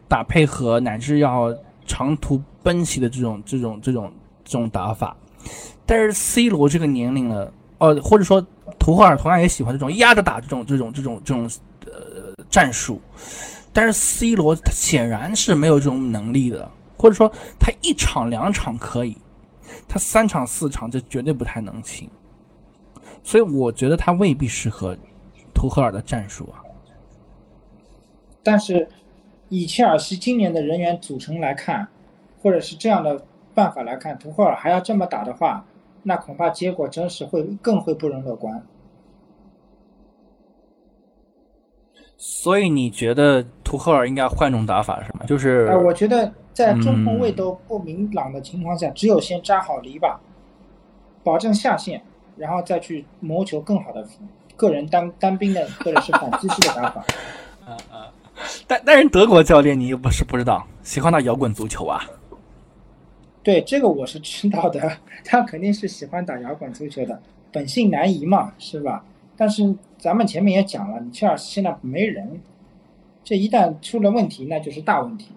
[0.07, 1.55] 打配合，乃至要
[1.85, 4.11] 长途奔袭的这种这种这种
[4.43, 5.15] 这种打法。
[5.85, 8.45] 但是 C 罗这个年龄了，哦，或者说
[8.77, 11.49] 图赫尔同样也喜欢这种压着打这种这种这种这种
[11.85, 13.01] 呃战术，
[13.73, 16.69] 但是 C 罗他显然是没有这种能力的。
[16.97, 19.17] 或者说他一场两场可以，
[19.87, 22.09] 他三场四场这绝对不太能行，
[23.23, 24.95] 所以我觉得他未必适合
[25.53, 26.63] 图赫尔的战术啊。
[28.41, 28.87] 但是
[29.49, 31.87] 以切尔西今年的人员组成来看，
[32.41, 35.65] 或者是这样的办法来看，图赫尔还要这么打的话，
[36.03, 38.63] 那恐怕结果真是会更会不容乐观。
[42.17, 43.77] 所以你觉得图？
[43.77, 45.25] 赫尔应该换种打法是吗？
[45.25, 50.15] 就是啊，我觉得在中后卫都不明朗的情况下，只有先扎好篱笆，
[51.23, 52.01] 保证下线，
[52.37, 54.07] 然后再去谋求更好的
[54.55, 57.03] 个人单单兵的或者是反击式的打法。
[57.65, 58.13] 啊 啊！
[58.67, 61.99] 但但是德国教练你又不是不知道，喜欢打摇滚足球啊？
[63.41, 69.03] 对，这个我是知道的，他肯定是喜欢打摇滚足球的，本性难移嘛，是吧？
[69.35, 72.41] 但是咱们前面也讲了，你切尔西现在没人，
[73.23, 75.29] 这一旦出了问题，那就是大问题。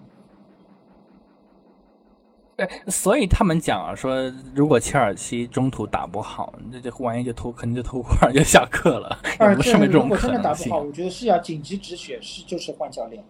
[2.57, 10.75] 对，所以他们讲啊，说如果切尔西中途打不好，那这万一就偷，肯定就脱裤就下课了，也不是没这种可能性。
[10.75, 13.23] 我觉得是要紧急止血，是就是换教练，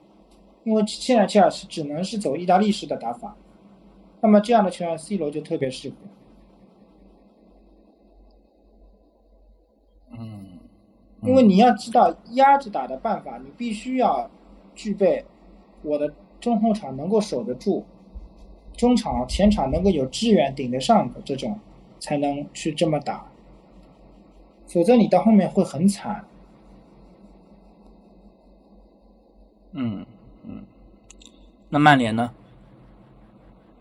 [0.64, 3.36] 因为现在切尔西只能是走意大利式的打法，
[4.22, 5.96] 那么这样的球员，C 罗就特别适合。
[10.18, 10.58] 嗯，
[11.24, 14.32] 因为你要知道压着打的办法，你必须要
[14.74, 15.26] 具备
[15.82, 16.10] 我的
[16.40, 17.86] 中后场能够守得住。
[18.78, 21.60] 中场、前场能够有支援顶得上的这种，
[22.00, 23.26] 才能去这么打，
[24.68, 26.24] 否则你到后面会很惨。
[29.72, 30.06] 嗯
[30.46, 30.64] 嗯，
[31.70, 32.32] 那曼联呢？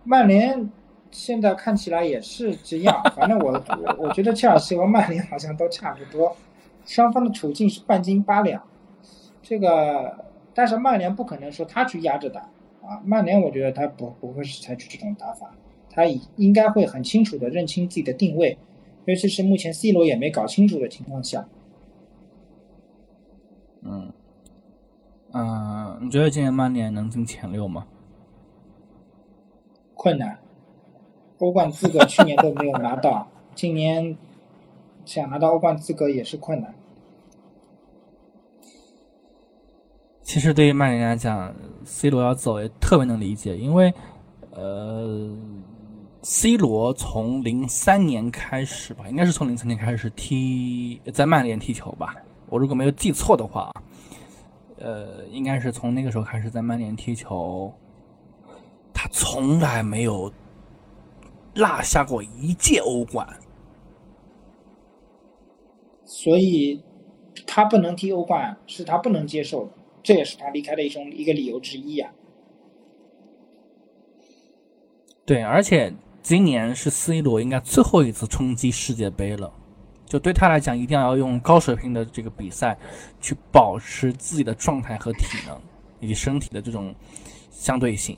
[0.02, 0.70] 曼联
[1.10, 6.34] 现在看起来也是这样， 反正我我我觉得切尔西和曼联好像都差不多，
[6.86, 8.62] 双方的处境是半斤八两。
[9.42, 12.48] 这个，但是曼联不可能说他去压着打。
[12.86, 15.52] 啊，曼联我觉得他不不会是采取这种打法，
[15.90, 16.04] 他
[16.36, 18.56] 应该会很清楚的认清自己的定位，
[19.06, 21.48] 尤其是目前 C 罗也没搞清楚的情况下。
[23.82, 24.12] 嗯，
[25.32, 27.88] 嗯，你觉得今年曼联能进前六吗？
[29.94, 30.38] 困难，
[31.38, 34.16] 欧冠资格去年都没有拿到，今年
[35.04, 36.72] 想拿到欧冠资格也是困难。
[40.26, 43.94] 其实对于曼联来讲，C 罗要走也特别能理解，因为，
[44.50, 45.30] 呃
[46.22, 52.16] ，C 罗从零三年开始吧，应该是从零三年开始踢在曼联踢球吧，
[52.48, 53.70] 我如果没有记错的话，
[54.78, 57.72] 呃，应该是从那个时候开始在曼联踢球，
[58.92, 60.32] 他从来没有
[61.54, 63.24] 落下过一届欧冠，
[66.04, 66.82] 所以
[67.46, 69.70] 他不能踢欧冠是他不能接受的。
[70.06, 72.12] 这也是他离开的一种一个理由之一呀。
[75.24, 75.92] 对，而且
[76.22, 79.52] 今年是 C 罗应该最后一次冲击世界杯了，
[80.04, 82.78] 就对他来讲，一定要用高水平的这个比赛
[83.20, 85.60] 去保持自己的状态和体能
[85.98, 86.94] 以及身体的这种
[87.50, 88.16] 相对性。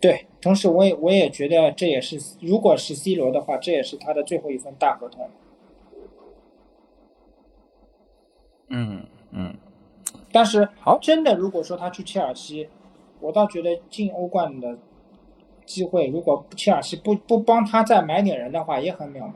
[0.00, 5.30] 对，同时我也我也觉得这也是，如果是 C 罗的话，这也是他的最后一份大合同。
[8.70, 9.56] 嗯嗯。
[10.34, 12.68] 但是，好，真的，如果说他去切尔西，
[13.20, 14.76] 我倒觉得进欧冠的
[15.64, 19.34] 机会，如果切尔西不不帮他再买点人的话，也很渺茫。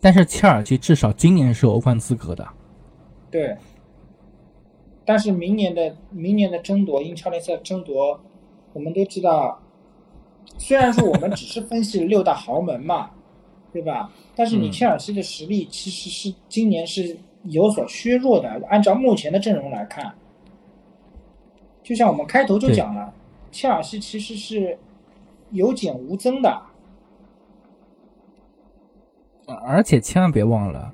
[0.00, 2.48] 但是切尔西至少今年是欧冠资格的。
[3.30, 3.54] 对。
[5.04, 8.18] 但是明年的明年的争夺英超联赛争夺，
[8.72, 9.60] 我们都知道，
[10.56, 13.10] 虽然说我们只是分析了六大豪门嘛，
[13.74, 14.10] 对吧？
[14.34, 17.18] 但是你切尔西的实力其实是今年是。
[17.44, 20.14] 有所削弱的，按照目前的阵容来看，
[21.82, 23.12] 就像我们开头就讲了，
[23.50, 24.78] 切尔西其实是
[25.50, 26.62] 有减无增的。
[29.46, 30.92] 而且千万别忘了，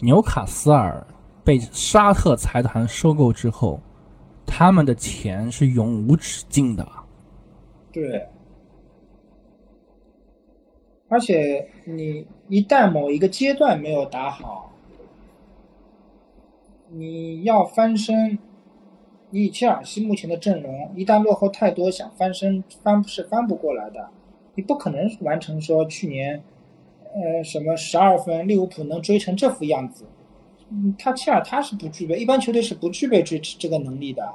[0.00, 1.06] 纽卡斯尔
[1.44, 3.80] 被沙特财团收购之后，
[4.44, 6.84] 他们的钱是永无止境的。
[7.92, 8.26] 对。
[11.08, 14.72] 而且你一旦某一个阶段没有打好。
[16.98, 18.38] 你要翻身，
[19.30, 24.08] 以切尔西目前的阵容，一旦落后太多，想翻身翻是翻不过来的。
[24.54, 26.42] 你不可能完成说去年，
[27.14, 30.06] 呃，什么十二分，利物浦能追成这副样子。
[30.70, 34.26] 嗯，他切尔他是不具备，一般球队是不具备这这个能力的。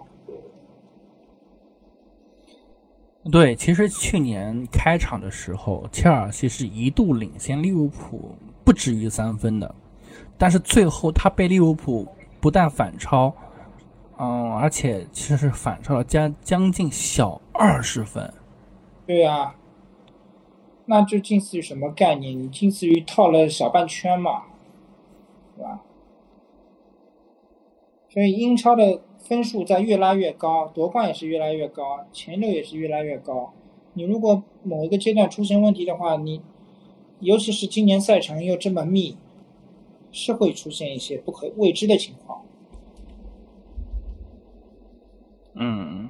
[3.32, 9.74] 对，其实去年开场的时候，切尔西是一度领先利物浦不止于三分的，
[10.38, 12.08] 但是最后他被利物浦。
[12.41, 13.34] 不但反超，
[14.17, 18.34] 嗯，而且其实是反超了将将近小二十分。
[19.06, 19.56] 对呀，
[20.86, 22.38] 那就近似于什么概念？
[22.38, 24.45] 你近似于套了小半圈嘛，
[25.56, 25.82] 对吧？
[28.10, 33.54] 所以英超的分数在越拉越高，夺冠也是越来越高，前六也是越来越高。
[33.93, 36.41] 你如果某一个阶段出现问题的话，你
[37.19, 39.17] 尤其是今年赛程又这么密。
[40.12, 42.41] 是会出现一些不可未知的情况。
[45.56, 46.10] 嗯，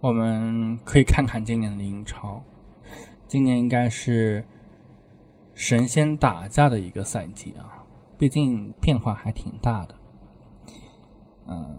[0.00, 2.42] 我们可以看看今年的英超，
[3.26, 4.44] 今年应该是
[5.54, 7.84] 神仙打架的一个赛季啊，
[8.18, 9.94] 毕竟变化还挺大的。
[11.46, 11.76] 嗯，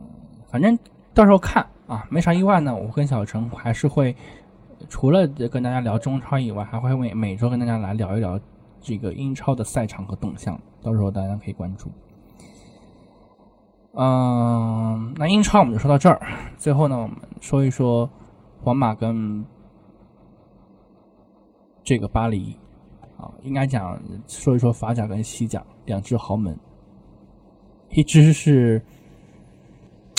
[0.50, 0.78] 反正
[1.14, 4.16] 到时候看啊，没啥意外呢，我跟小陈还是会
[4.88, 8.40] 除了跟大家聊中超以外，还会每每周跟大家来聊一聊
[8.82, 11.92] 这个英超的赛场和动向，到时候大家可以关注。
[13.94, 16.22] 嗯，那英超我们就说到这儿。
[16.58, 18.10] 最后呢，我们说一说
[18.62, 19.44] 皇马跟
[21.84, 22.56] 这个巴黎
[23.18, 26.58] 啊，应该讲说一说法甲跟西甲两支豪门。
[27.90, 28.80] 一支是，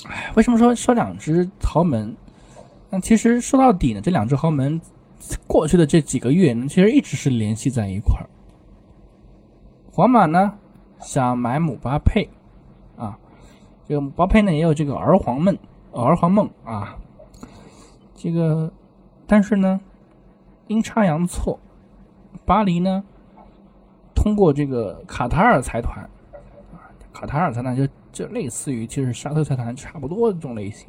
[0.09, 2.14] 哎，为什么说说两支豪门？
[2.90, 4.79] 那其实说到底呢，这两支豪门
[5.46, 8.29] 过去的这几个月呢，其实一直是联系在一块儿。
[9.92, 10.59] 皇马呢
[11.00, 12.29] 想买姆巴佩
[12.96, 13.18] 啊。
[13.87, 15.57] 这个姆巴佩呢也有这个儿皇梦，
[15.92, 16.96] 儿皇梦啊。
[18.14, 18.70] 这个，
[19.26, 19.81] 但是呢，
[20.68, 21.59] 阴差阳错，
[22.44, 23.03] 巴黎呢
[24.14, 25.98] 通过这个卡塔尔财团
[26.72, 30.88] 啊，卡塔尔财团就就类似于其实沙特财团差不多这种类型，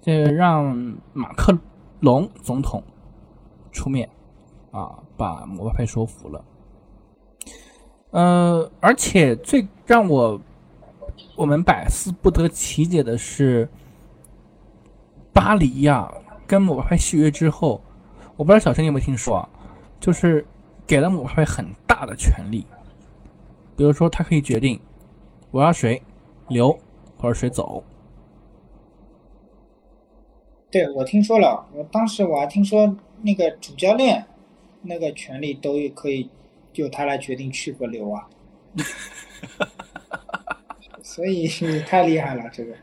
[0.00, 1.58] 这让马克
[2.00, 2.82] 龙总统
[3.72, 4.08] 出面
[4.70, 6.44] 啊，把姆巴佩说服了。
[8.10, 10.40] 呃，而且最让我。
[11.34, 13.68] 我们百思不得其解的是，
[15.32, 16.12] 巴黎呀，
[16.46, 17.80] 跟姆巴佩续约之后，
[18.36, 19.48] 我不知道小陈你有没有听说啊？
[20.00, 20.46] 就是
[20.86, 22.66] 给了姆巴佩很大的权利，
[23.76, 24.78] 比如说他可以决定
[25.50, 26.02] 我要谁
[26.48, 26.78] 留
[27.18, 27.82] 或者谁走。
[30.70, 34.26] 对，我听说了，我当时我还听说那个主教练
[34.82, 36.28] 那个权利都可以
[36.82, 38.28] 由他来决定去和留啊。
[41.02, 42.74] 所以你太厉害了，这个，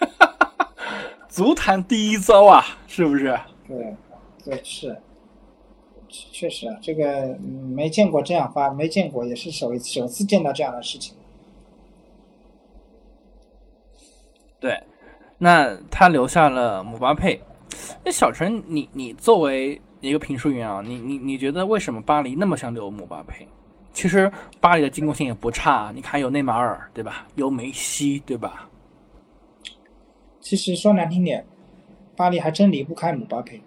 [1.28, 3.38] 足坛第一招啊，是不是？
[3.68, 3.96] 对，
[4.44, 4.96] 对是，
[6.08, 7.36] 确实啊，这个
[7.74, 11.14] 没见过这样发，没见过，也是首首次见到这样的事情。
[14.58, 14.82] 对，
[15.36, 17.42] 那他留下了姆巴佩。
[18.02, 23.46] 那小陈，你你作为一个评述员啊，你你你觉得为什么巴黎那么想留姆巴佩？
[23.92, 27.26] 其实巴黎的进攻性也不差，你看有内马尔对吧？
[27.36, 28.68] 有梅西对吧？
[30.40, 31.46] 其实说难听点，
[32.16, 33.62] 巴黎还真离不开姆巴佩。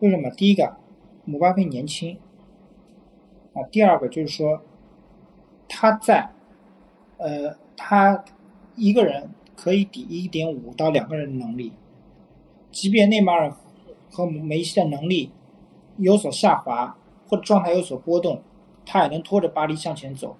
[0.00, 0.28] 为什么？
[0.30, 0.76] 第一个，
[1.24, 2.18] 姆巴佩年轻
[3.54, 4.60] 啊；第二个就是说，
[5.68, 6.28] 他在，
[7.16, 8.22] 呃，他
[8.74, 11.72] 一个人可以抵一点五到两个人的能力，
[12.70, 13.50] 即便内马尔
[14.10, 15.30] 和梅西的能力
[15.98, 16.96] 有所下滑
[17.28, 18.42] 或者状态有所波动。
[18.88, 20.36] 他也能拖着巴黎向前走，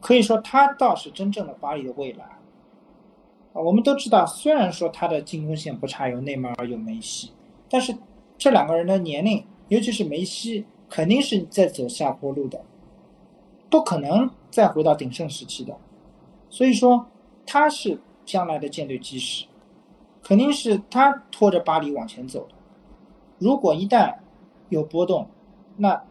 [0.00, 2.24] 可以说他倒是真正的巴黎的未来。
[3.52, 7.32] 啊，我们都知道，虽然说他的进攻线不差，有内马尔，有梅西，
[7.68, 7.92] 但是
[8.36, 12.60] 这两个人的年龄，尤其是梅西，肯定是在走下坡路的，
[13.68, 15.76] 不可能再回到鼎盛时期的。
[16.48, 17.04] 所以说，
[17.44, 19.44] 他是将来的舰队基石，
[20.22, 22.54] 肯定是他拖着巴黎往前走的。
[23.38, 24.14] 如果一旦
[24.68, 25.28] 有波动，
[25.76, 26.04] 那。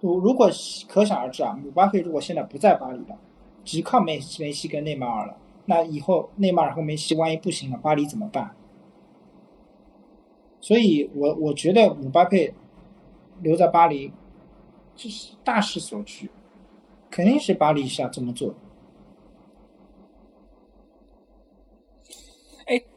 [0.00, 0.50] 如如果
[0.86, 3.16] 可想而知啊，姆巴佩如果现在不在巴黎了，
[3.64, 8.54] 只靠梅西梅西跟内马尔了，那以后内马尔和梅西万一不行了，巴黎怎么办？
[10.60, 12.52] 所以我我觉得姆巴佩
[13.40, 14.12] 留在巴黎
[14.94, 16.30] 这是大势所趋，
[17.10, 18.54] 肯定是巴黎想这么做。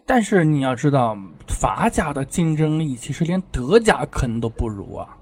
[0.07, 1.15] 但是你要知道，
[1.47, 5.17] 法甲的竞争力其实连德甲可能都不如啊，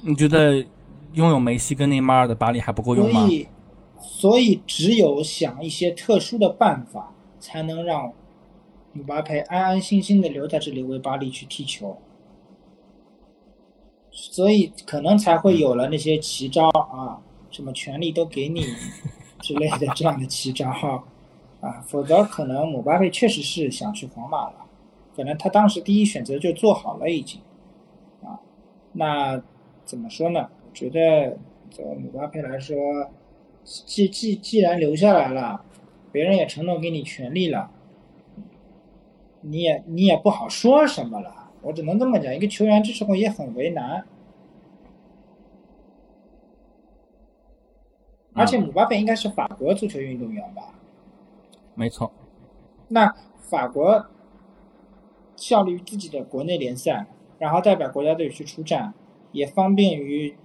[0.00, 0.64] 你觉得？
[1.14, 3.20] 拥有梅西跟内马尔的巴黎还不够用吗？
[3.20, 3.48] 所以，
[4.00, 8.10] 所以只有想一些特殊的办法，才能让
[8.94, 11.98] 姆巴佩安安心心的留在这里为巴黎去踢球。
[14.10, 18.64] 所以可能才会有了那些奇招啊，什么权利都给你
[19.40, 20.70] 之类的这样的奇招
[21.62, 24.66] 啊，否则可能姆巴佩确实是想去皇马了，
[25.16, 27.40] 可能他当时第一选择就做好了已经
[28.22, 28.36] 啊。
[28.92, 29.42] 那
[29.84, 30.50] 怎么说呢？
[30.74, 31.38] 觉得
[31.70, 32.76] 这姆巴佩来说，
[33.62, 35.64] 既既既然留下来了，
[36.10, 37.70] 别人也承诺给你权利了，
[39.42, 41.52] 你也你也不好说什么了。
[41.60, 44.04] 我只能这么讲，一个球员这时候也很为难。
[48.32, 50.74] 而且姆巴佩应该是法国足球运动员吧？
[51.74, 52.12] 没错。
[52.88, 54.06] 那法国
[55.36, 57.06] 效力于自己的国内联赛，
[57.38, 58.94] 然后代表国家队去出战，
[59.32, 60.36] 也方便于。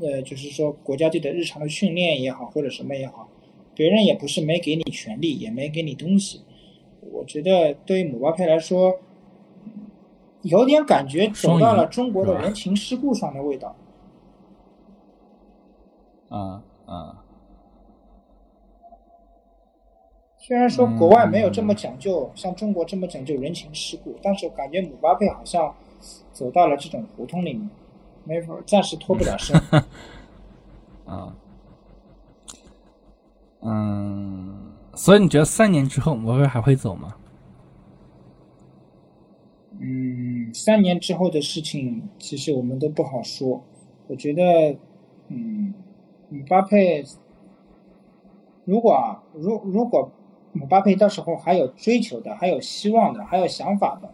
[0.00, 3.28] 呃，就是说国家队的日常的训练也好，或者什么也好，
[3.74, 6.42] 别人也不是没给你权利，也没给你东西。
[7.00, 9.00] 我觉得对于姆巴佩来说，
[10.42, 13.74] 有点感觉走到了中国的人情世故上的味道。
[16.28, 17.24] 啊啊。
[20.48, 25.74] 虽然说国外没有这么讲究，像中国这么讲究人情世故，但是感觉姆巴佩好像
[26.32, 27.68] 走到了这种胡同里面，
[28.24, 29.54] 没法，暂时脱不了身。
[31.04, 31.36] 啊，
[33.60, 37.14] 嗯，所以你觉得三年之后姆巴佩还会走吗？
[39.80, 43.62] 嗯，三年之后的事情其实我们都不好说。
[44.06, 44.74] 我觉得，
[45.28, 45.74] 嗯，
[46.30, 47.04] 姆巴佩
[48.64, 50.10] 如果啊如如果。
[50.58, 54.10] 姆巴佩到时候还有追求的，还有希望的，还有想法的。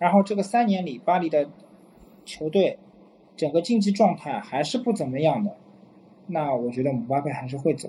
[0.00, 1.48] 然后这个三年里，巴黎的
[2.24, 2.76] 球队
[3.36, 5.56] 整个竞技状态还是不怎么样的，
[6.26, 7.88] 那我觉得姆巴佩还是会走。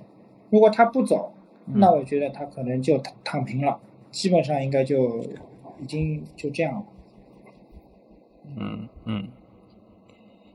[0.51, 1.33] 如果他不走，
[1.65, 3.79] 那我觉得他可能就躺平了，
[4.11, 5.23] 基本上应该就
[5.81, 6.85] 已经就这样了。
[8.57, 9.27] 嗯嗯，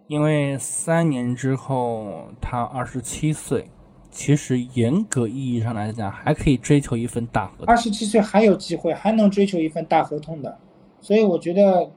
[0.06, 3.66] 因为三年之后他二十七岁。
[4.12, 7.66] 其实严格意义上来讲，还可以追求一份大合同。
[7.66, 10.58] 二十七岁还有机会，还能追求一份大合同的。
[11.00, 11.90] 所以我觉得，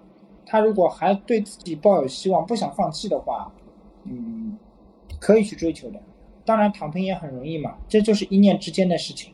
[0.45, 3.51] 他如果还对自己抱有希望，不想放弃的话，
[4.05, 4.57] 嗯，
[5.19, 6.01] 可以去追求的。
[6.45, 9.33] 当然，躺平也很容易嘛，这就是一念之间的事情。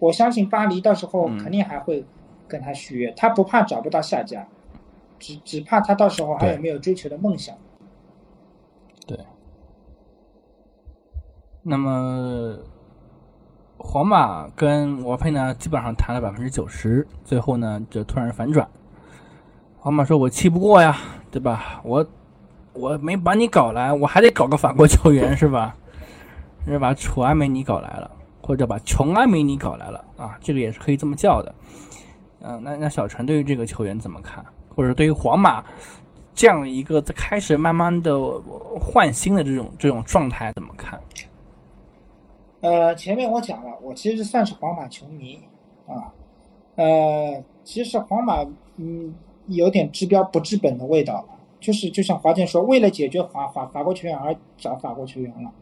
[0.00, 2.04] 我相信巴黎到时候肯定还会
[2.48, 4.48] 跟他续约，他不怕找不到下家，
[5.20, 7.56] 只只怕他到时候还有没有追求的梦想。
[9.06, 9.16] 对。
[11.64, 12.56] 那么，
[13.78, 18.68] 皇马跟罗佩呢，基本上谈了百分之九十，最后呢就突然反转。
[19.78, 20.96] 皇马说：“我气不过呀，
[21.30, 21.80] 对吧？
[21.84, 22.04] 我
[22.72, 25.76] 我没把你搞来，我还得搞个法国球员是吧？
[26.66, 28.10] 是把楚阿梅尼搞来了，
[28.42, 31.54] 或者把琼阿梅尼搞来了啊，这个也是可以这么叫的。
[32.40, 34.44] 嗯，那那小陈对于这个球员怎么看？
[34.74, 35.64] 或者对于皇马
[36.34, 38.18] 这样一个在开始慢慢的
[38.80, 40.98] 换新的这种这种状态怎么看？”
[42.62, 45.40] 呃，前面我讲了，我其实算是皇马球迷
[45.86, 46.14] 啊。
[46.76, 48.42] 呃，其实皇马
[48.76, 49.14] 嗯
[49.48, 51.28] 有点治标不治本的味道了，
[51.60, 55.52] 就是就像华健说，为了解决法法法国球员而找法国球员了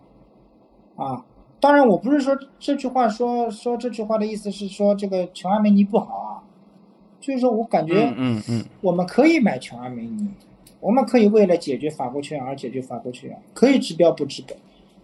[1.02, 1.24] 啊。
[1.58, 6.44] 当然，我不是说这句话说说这句话的意思是说这个琼阿梅尼不好啊，
[7.18, 10.28] 就是说我感觉嗯嗯，我们可以买琼阿梅尼，
[10.80, 14.56] 我们可以为了解决法国球员而解决法国球员，可以治标不治本，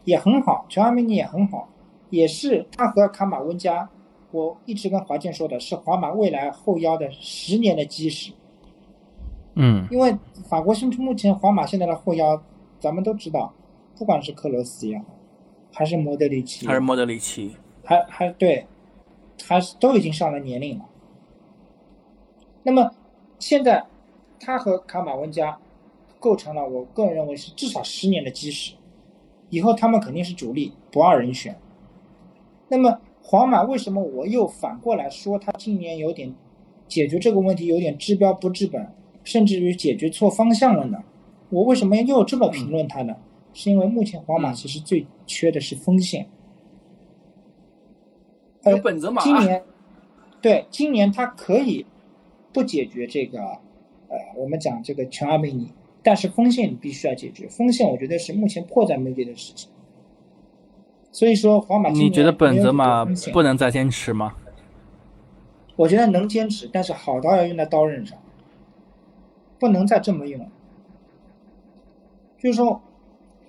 [0.04, 1.68] 也很好，琼阿梅尼也很好。
[2.10, 3.88] 也是他和卡马温加，
[4.30, 8.32] 我一直跟华健说的是皇马未来后腰的十年的基石。
[9.54, 10.16] 嗯，因为
[10.48, 12.42] 法国是目前皇马现在的后腰，
[12.78, 13.54] 咱们都知道，
[13.96, 15.04] 不管是克罗斯也好，
[15.72, 18.66] 还是莫德里奇，还是莫德里奇，还还对，
[19.44, 20.84] 还是都已经上了年龄了。
[22.62, 22.92] 那么
[23.38, 23.86] 现在
[24.38, 25.58] 他和卡马温加
[26.20, 28.74] 构成了我个人认为是至少十年的基石，
[29.48, 31.56] 以后他们肯定是主力不二人选。
[32.68, 36.34] 那么皇马为什么我又反过来说他今年有点
[36.88, 38.86] 解决这个问题有点治标不治本，
[39.24, 41.02] 甚至于解决错方向了呢？
[41.50, 43.16] 我为什么又这么评论他呢？
[43.52, 46.26] 是因为目前皇马其实最缺的是锋线。
[48.64, 49.22] 有本泽马。
[49.22, 49.62] 今年，
[50.42, 51.86] 对，今年他可以
[52.52, 53.40] 不解决这个，
[54.08, 57.48] 呃，我们讲这个全阿梅尼，但是锋线你必须要解决。
[57.48, 59.70] 锋线我觉得是目前迫在眉睫的事情。
[61.16, 63.02] 所以说，皇马你觉得本泽马
[63.32, 64.34] 不能再坚持吗？
[65.74, 68.18] 我觉得能坚持，但是好刀要用在刀刃上，
[69.58, 70.46] 不能再这么用。
[72.38, 72.82] 就是说，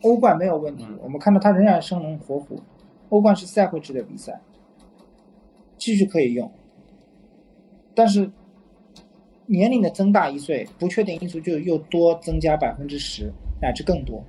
[0.01, 2.61] 欧冠没有问题，我们看到他仍然生龙活虎。
[3.09, 4.39] 欧冠是赛会制的比赛，
[5.77, 6.49] 继续可以用。
[7.93, 8.31] 但是
[9.45, 13.29] 年龄的增大一岁，不确定因素就又多增加百分之十
[13.61, 14.23] 乃至更多。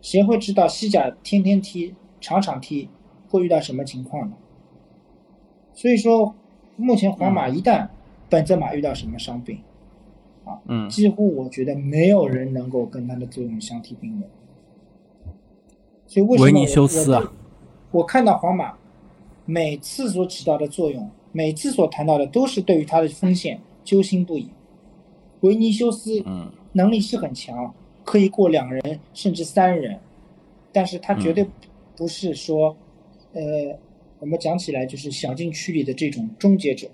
[0.00, 1.92] 谁会知道西甲天天踢？
[2.24, 2.88] 场场踢
[3.28, 4.34] 会遇到什么情况呢？
[5.74, 6.34] 所以说，
[6.74, 7.86] 目前皇马一旦
[8.30, 9.58] 本泽马遇到什么伤病，
[10.46, 14.30] 啊，嗯，几乎我觉得没有人能够跟他的作用相提并论。
[16.06, 17.30] 所以为什么维尼修斯啊？
[17.90, 18.72] 我看到皇马
[19.44, 24.48] 每次所起到的作用，每次所谈到的都是对于他的锋线揪心不已。
[25.40, 30.00] 维尼修斯，嗯，能力是很强，可以过两人甚至三人，
[30.72, 31.46] 但是他绝对。
[31.96, 32.76] 不是说，
[33.32, 33.42] 呃，
[34.18, 36.88] 我们讲起来就是小禁区里的这种终结者，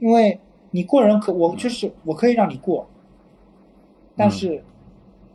[0.00, 0.38] 因为
[0.70, 2.88] 你过人可我就是我可以让你过，
[4.16, 4.62] 但是，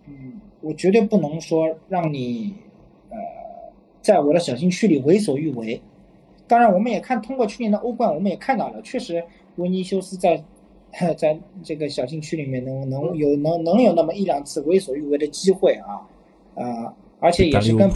[0.07, 2.55] 嗯，我绝对不能说让你，
[3.09, 3.17] 呃，
[4.01, 5.81] 在我的小禁区里为所欲为，
[6.47, 9.23] 当然，我们也看通过去年的欧冠，我们也看到了，确实
[9.57, 10.43] 维尼修斯在
[11.15, 16.01] 在这个小禁区里面能能有能能有那么一两次为所欲为的机会啊，
[16.55, 17.87] 呃，而且也是跟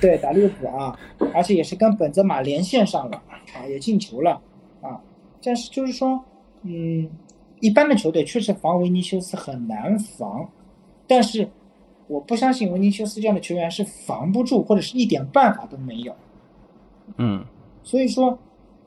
[0.00, 0.98] 对打利物浦啊，
[1.34, 3.22] 而且也是跟本泽马连线上了
[3.54, 4.40] 啊，也进球了
[4.80, 5.00] 啊。
[5.42, 6.22] 但是就是说，
[6.62, 7.08] 嗯，
[7.60, 10.48] 一般的球队确实防维尼修斯很难防，
[11.06, 11.48] 但是
[12.06, 16.14] 我不相信维尼修斯这样的球员是防不住，或者是一点办法都没有。
[17.16, 17.44] 嗯。
[17.82, 18.38] 所以说，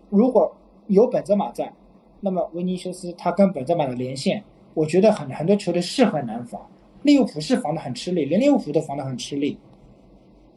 [0.10, 0.56] 如果
[0.88, 1.74] 有本泽马在，
[2.20, 4.44] 那么维尼修斯他跟本泽马的连线，
[4.76, 6.62] 我觉得很很多球队是很难防。
[7.02, 9.58] 利物浦是防的很吃力，连利物浦都防的很吃力。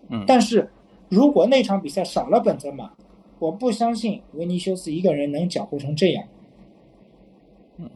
[0.09, 0.71] 嗯，但是
[1.09, 2.91] 如果那场比赛少了本泽马，
[3.39, 6.25] 我不相信维尼修斯一个人能搅和成这样。
[7.79, 7.91] 嗯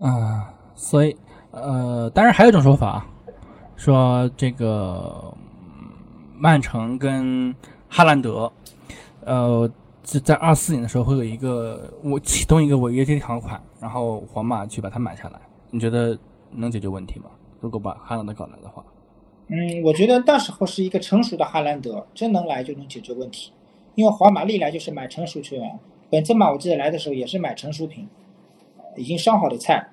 [0.00, 0.08] 嗯。
[0.08, 1.16] 啊，所以
[1.50, 3.06] 呃，当然还有一种说法，
[3.76, 5.34] 说这个。
[6.40, 7.52] 曼城跟
[7.88, 8.52] 哈兰德，
[9.24, 9.68] 呃，
[10.04, 15.40] 在在二四年的时候会有一个我启动一个违约金条款，然后皇马去把它买下来，
[15.72, 16.16] 你觉得
[16.52, 17.24] 能解决问题吗？
[17.60, 18.84] 如果把哈兰德搞来的话，
[19.48, 23.52] 嗯，我觉得到时候是一个成熟的哈兰德，真能来就能解决问题，
[23.94, 25.78] 因为皇马历来就是买成熟球员，
[26.10, 28.08] 本泽马我记得来的时候也是买成熟品，
[28.96, 29.88] 已经烧好的菜，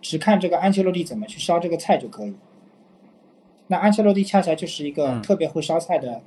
[0.00, 2.34] 只看这个安切洛蒂怎么去烧这个菜就可以。
[3.66, 6.22] 那安切洛蒂恰恰就是一个特别会烧菜的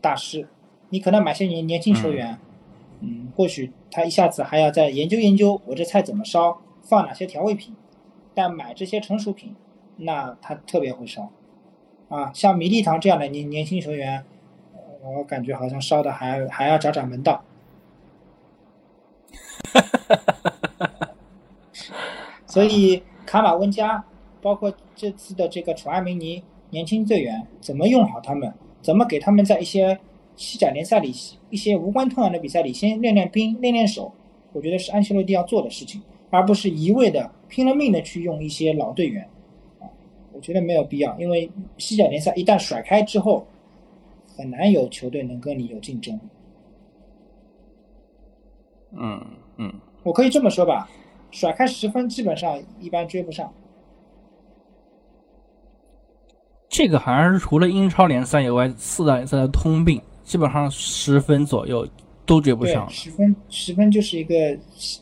[0.00, 0.48] 大师，
[0.90, 2.38] 你可能买些年年轻球员，
[3.00, 7.74] 嗯，或许他一下子还要再研究研究我这菜怎么烧，放哪些调味品，
[8.34, 9.54] 但买这些成熟品，
[9.98, 11.30] 那他特别会烧，
[12.08, 14.24] 啊，像米利唐这样的年年轻球员，
[15.02, 17.44] 我感觉好像烧的还还要找找门道，
[22.46, 24.02] 所以卡马温加，
[24.40, 26.42] 包括这次的这个楚阿梅尼。
[26.70, 28.52] 年轻队员怎么用好他们？
[28.82, 29.98] 怎么给他们在一些
[30.36, 31.10] 西甲联赛里、
[31.48, 34.12] 一些无关痛痒的比赛里先练练兵、练练手？
[34.52, 39.26] 我觉得是安切洛蒂要做的事情，而不是一味的拼了命的去用一些老队员。
[40.38, 43.44] 啊，我觉得没有必要，因为西甲联赛一旦甩开之后，
[44.36, 46.18] 很难有球队能跟你有竞争。
[48.92, 49.20] 嗯
[49.56, 49.74] 嗯，
[50.04, 50.88] 我可以这么说吧，
[51.30, 53.52] 甩开十分基本上一般追不上。
[56.68, 61.86] 这个好像是除了英超联赛以外，四大联赛的通病，基本上十分左右
[62.24, 62.88] 都追不上。
[62.88, 64.56] 十分，十分就是一个，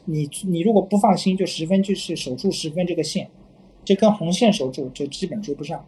[0.07, 3.29] 你你如果不放心，就十分就是守住十分这个线，
[3.87, 5.83] 这根红线守住就基本追不上。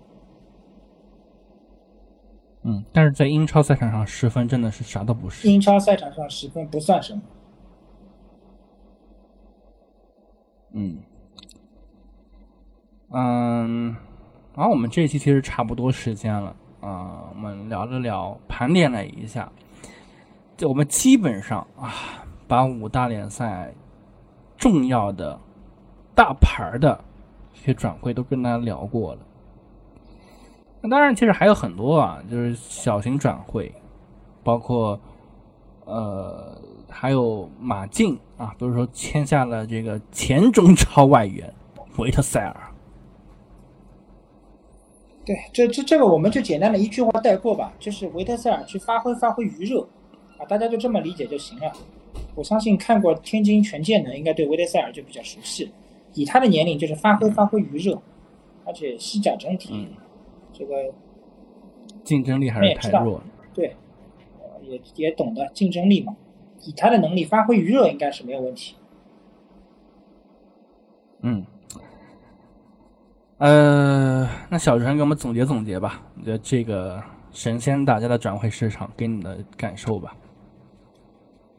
[2.63, 5.51] 嗯，但是在英超赛场上，十分真的是啥都不是。
[5.51, 7.23] 英超赛场上十分不算什么。
[10.73, 10.99] 嗯，
[13.11, 13.97] 嗯。
[14.55, 19.51] 然后我们这一期其实差不多时间了啊，我们聊了聊，盘点了一下，
[20.57, 21.93] 就我们基本上啊，
[22.49, 23.73] 把五大联赛
[24.57, 25.39] 重要的
[26.13, 27.08] 大牌的一
[27.69, 29.21] 些转会都跟大家聊过了。
[30.81, 33.71] 那当然，其实还有很多啊，就是小型转会，
[34.43, 34.99] 包括
[35.85, 36.57] 呃，
[36.89, 41.53] 还有马竞啊，比如说签下了这个前中超外援
[41.99, 42.57] 维特塞尔。
[45.27, 49.83] 对，这这这个我们就简单的一句话带过吧，就是维特塞尔去发挥发挥余热，
[50.39, 51.71] 啊，大家就这么理解就行了。
[52.35, 55.71] 我相信看过天津权健的，应该对维特塞尔就比较熟悉。
[56.19, 58.03] 以他的年龄，就是发挥发挥余热，
[58.65, 59.89] 而且西甲整体
[60.53, 60.93] 这个
[62.03, 63.23] 竞争力还是太弱。
[63.55, 63.77] 对，
[64.63, 66.17] 也也懂得竞争力嘛。
[66.65, 68.75] 以他的能力发挥余热，应该是没有问题。
[71.23, 71.47] 嗯。
[73.39, 77.01] 呃，那小陈给我们总结总结吧，你觉得这个
[77.31, 80.17] 神仙打架的转会市场给你的感受吧？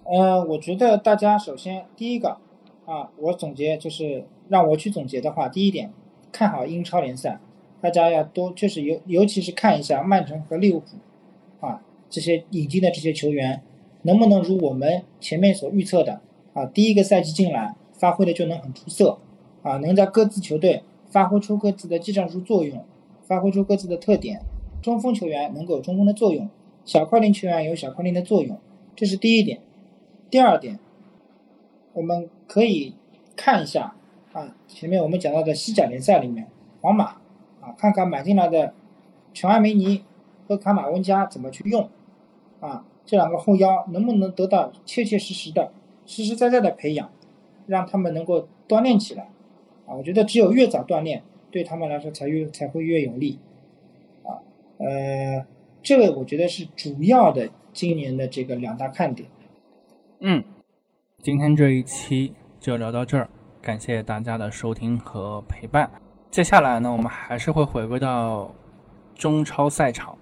[0.03, 2.37] 呃，我觉得大家首先第一个
[2.85, 5.93] 啊，我总结就是让我去总结的话，第一点
[6.33, 7.39] 看好英超联赛，
[7.79, 13.61] 大家要多就是尤尤其是看一下曼城和利物浦啊这些引进的这些球员
[14.01, 16.19] 能不能如我们前面所预测的
[16.53, 19.19] 啊，第一个赛季进来发挥的就能很出色
[19.63, 20.83] 啊，能在各自球队。
[21.11, 22.85] 发挥出各自的技战术作用，
[23.23, 24.41] 发挥出各自的特点。
[24.79, 26.47] 中锋球员能够有中锋的作用，
[26.85, 28.59] 小快灵球员有小快灵的作用，
[28.95, 29.59] 这是第一点。
[30.29, 30.77] 第二点，
[31.93, 32.93] 我们可以
[33.35, 33.95] 看一下
[34.33, 36.47] 啊，前面我们讲到的西甲联赛里面，
[36.81, 37.15] 皇马
[37.61, 38.73] 啊，看看买进来的
[39.33, 40.03] 琼阿梅尼
[40.47, 41.89] 和卡马温加怎么去用
[42.59, 45.71] 啊，这两个后腰能不能得到切切实实的、
[46.05, 47.11] 实实在在的培养，
[47.65, 49.29] 让他们能够锻炼起来。
[49.87, 53.39] 啊，我觉得只有越早锻炼，对他们来说才越才会越有利。
[54.23, 54.37] 啊，
[54.77, 55.45] 呃，
[55.81, 59.27] 这个我觉得是主要的今年的这个两大看点。
[60.19, 60.43] 嗯，
[61.23, 63.29] 今天这一期就聊到这儿，
[63.61, 65.89] 感谢大家的收听和陪伴。
[66.31, 68.49] 接下来呢，我们还是会回归到
[69.15, 70.17] 中超赛场，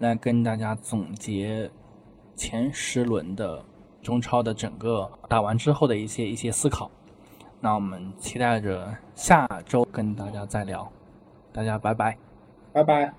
[0.00, 1.70] 来跟大家总结
[2.34, 3.64] 前十轮的
[4.02, 6.90] 中超的整个打完之后的一些一些思考。
[7.60, 10.90] 那我们期待着下周跟大家再聊，
[11.52, 12.18] 大家拜拜，
[12.72, 13.14] 拜拜。